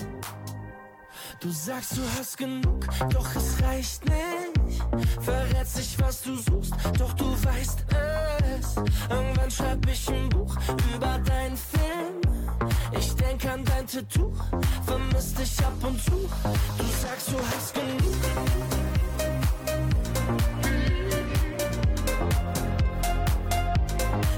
Du 1.39 1.49
sagst, 1.51 1.97
du 1.97 2.01
hast 2.18 2.38
genug, 2.38 2.88
doch 3.10 3.36
es 3.36 3.62
reicht 3.62 4.06
nicht. 4.06 4.82
Verrätst 5.20 5.78
nicht, 5.78 6.01
was 6.01 6.22
du 6.22 6.36
suchst, 6.38 6.74
doch 6.97 7.14
du 7.14 7.26
weißt 7.43 7.86
es. 7.89 8.76
Irgendwann 9.10 9.51
schreib 9.51 9.86
ich 9.89 10.10
ein 10.10 10.30
Buch 10.30 10.56
über 10.95 11.20
deinen 11.20 11.58
Film. 11.58 11.83
Denk 13.34 13.46
an 13.52 13.66
dein 13.66 13.88
Tattoo, 13.88 14.32
vermisst 14.86 15.40
dich 15.40 15.60
ab 15.66 15.74
und 15.82 16.00
zu. 16.04 16.12
Du 16.12 16.86
sagst, 17.02 17.30
du 17.30 17.38
hast 17.40 17.74
genug. 17.74 18.14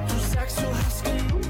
Du 0.08 0.34
sagst, 0.34 0.60
du 0.60 0.68
hast 0.78 1.04
genug. 1.04 1.42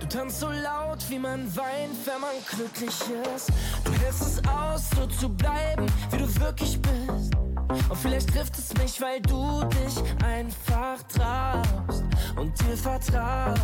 Du 0.00 0.06
tanzt 0.08 0.40
so 0.40 0.50
laut, 0.50 0.98
wie 1.08 1.20
man 1.20 1.56
weint, 1.56 2.04
wenn 2.04 2.20
man 2.20 2.34
glücklich 2.50 3.00
ist. 3.36 3.52
Du 3.84 3.92
hältst 3.92 4.22
es 4.22 4.42
aus, 4.48 4.90
so 4.96 5.06
zu 5.06 5.28
bleiben, 5.28 5.86
wie 6.10 6.18
du 6.18 6.40
wirklich 6.40 6.82
bist. 6.82 7.21
Und 7.88 7.96
vielleicht 7.96 8.32
trifft 8.32 8.58
es 8.58 8.74
mich, 8.74 9.00
weil 9.00 9.20
du 9.22 9.64
dich 9.64 10.02
einfach 10.24 11.02
traust 11.04 12.04
und 12.36 12.58
dir 12.60 12.76
vertraust. 12.76 13.60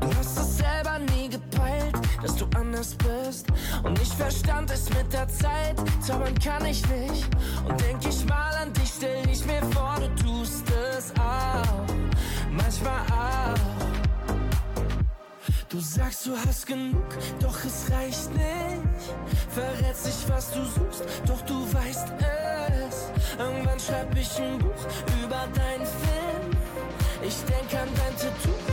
Du 0.00 0.06
hast 0.18 0.38
es 0.38 0.58
selber 0.58 0.98
nie 1.14 1.28
gepeilt, 1.28 1.94
dass 2.22 2.36
du 2.36 2.46
anders 2.54 2.94
bist. 2.96 3.46
Und 3.82 4.00
ich 4.00 4.08
verstand 4.08 4.70
es 4.70 4.88
mit 4.90 5.12
der 5.12 5.28
Zeit, 5.28 5.76
zaubern 6.00 6.38
kann 6.38 6.64
ich 6.66 6.86
nicht. 6.88 7.26
Und 7.66 7.80
denk 7.80 8.06
ich 8.06 8.24
mal 8.26 8.54
an 8.62 8.72
dich, 8.74 8.92
stell 8.96 9.28
ich 9.30 9.44
mir 9.46 9.62
vor, 9.72 9.96
du 9.98 10.22
tust 10.22 10.64
es 10.70 11.12
auch. 11.18 11.86
Manchmal 12.50 13.00
auch. 13.12 13.65
Du 15.76 15.82
sagst, 15.82 16.26
du 16.26 16.34
hast 16.34 16.66
genug, 16.66 17.04
doch 17.38 17.54
es 17.66 17.92
reicht 17.92 18.32
nicht. 18.32 19.12
Verrät 19.50 19.94
dich, 20.06 20.26
was 20.26 20.50
du 20.50 20.64
suchst, 20.64 21.04
doch 21.26 21.42
du 21.42 21.70
weißt 21.70 22.14
es. 22.88 23.12
Irgendwann 23.38 23.78
schreib 23.78 24.16
ich 24.16 24.40
ein 24.40 24.56
Buch 24.56 24.86
über 25.22 25.46
deinen 25.54 25.84
Film. 25.84 26.56
Ich 27.22 27.36
denk 27.44 27.74
an 27.78 27.90
dein 27.94 28.16
Tattoo 28.16 28.65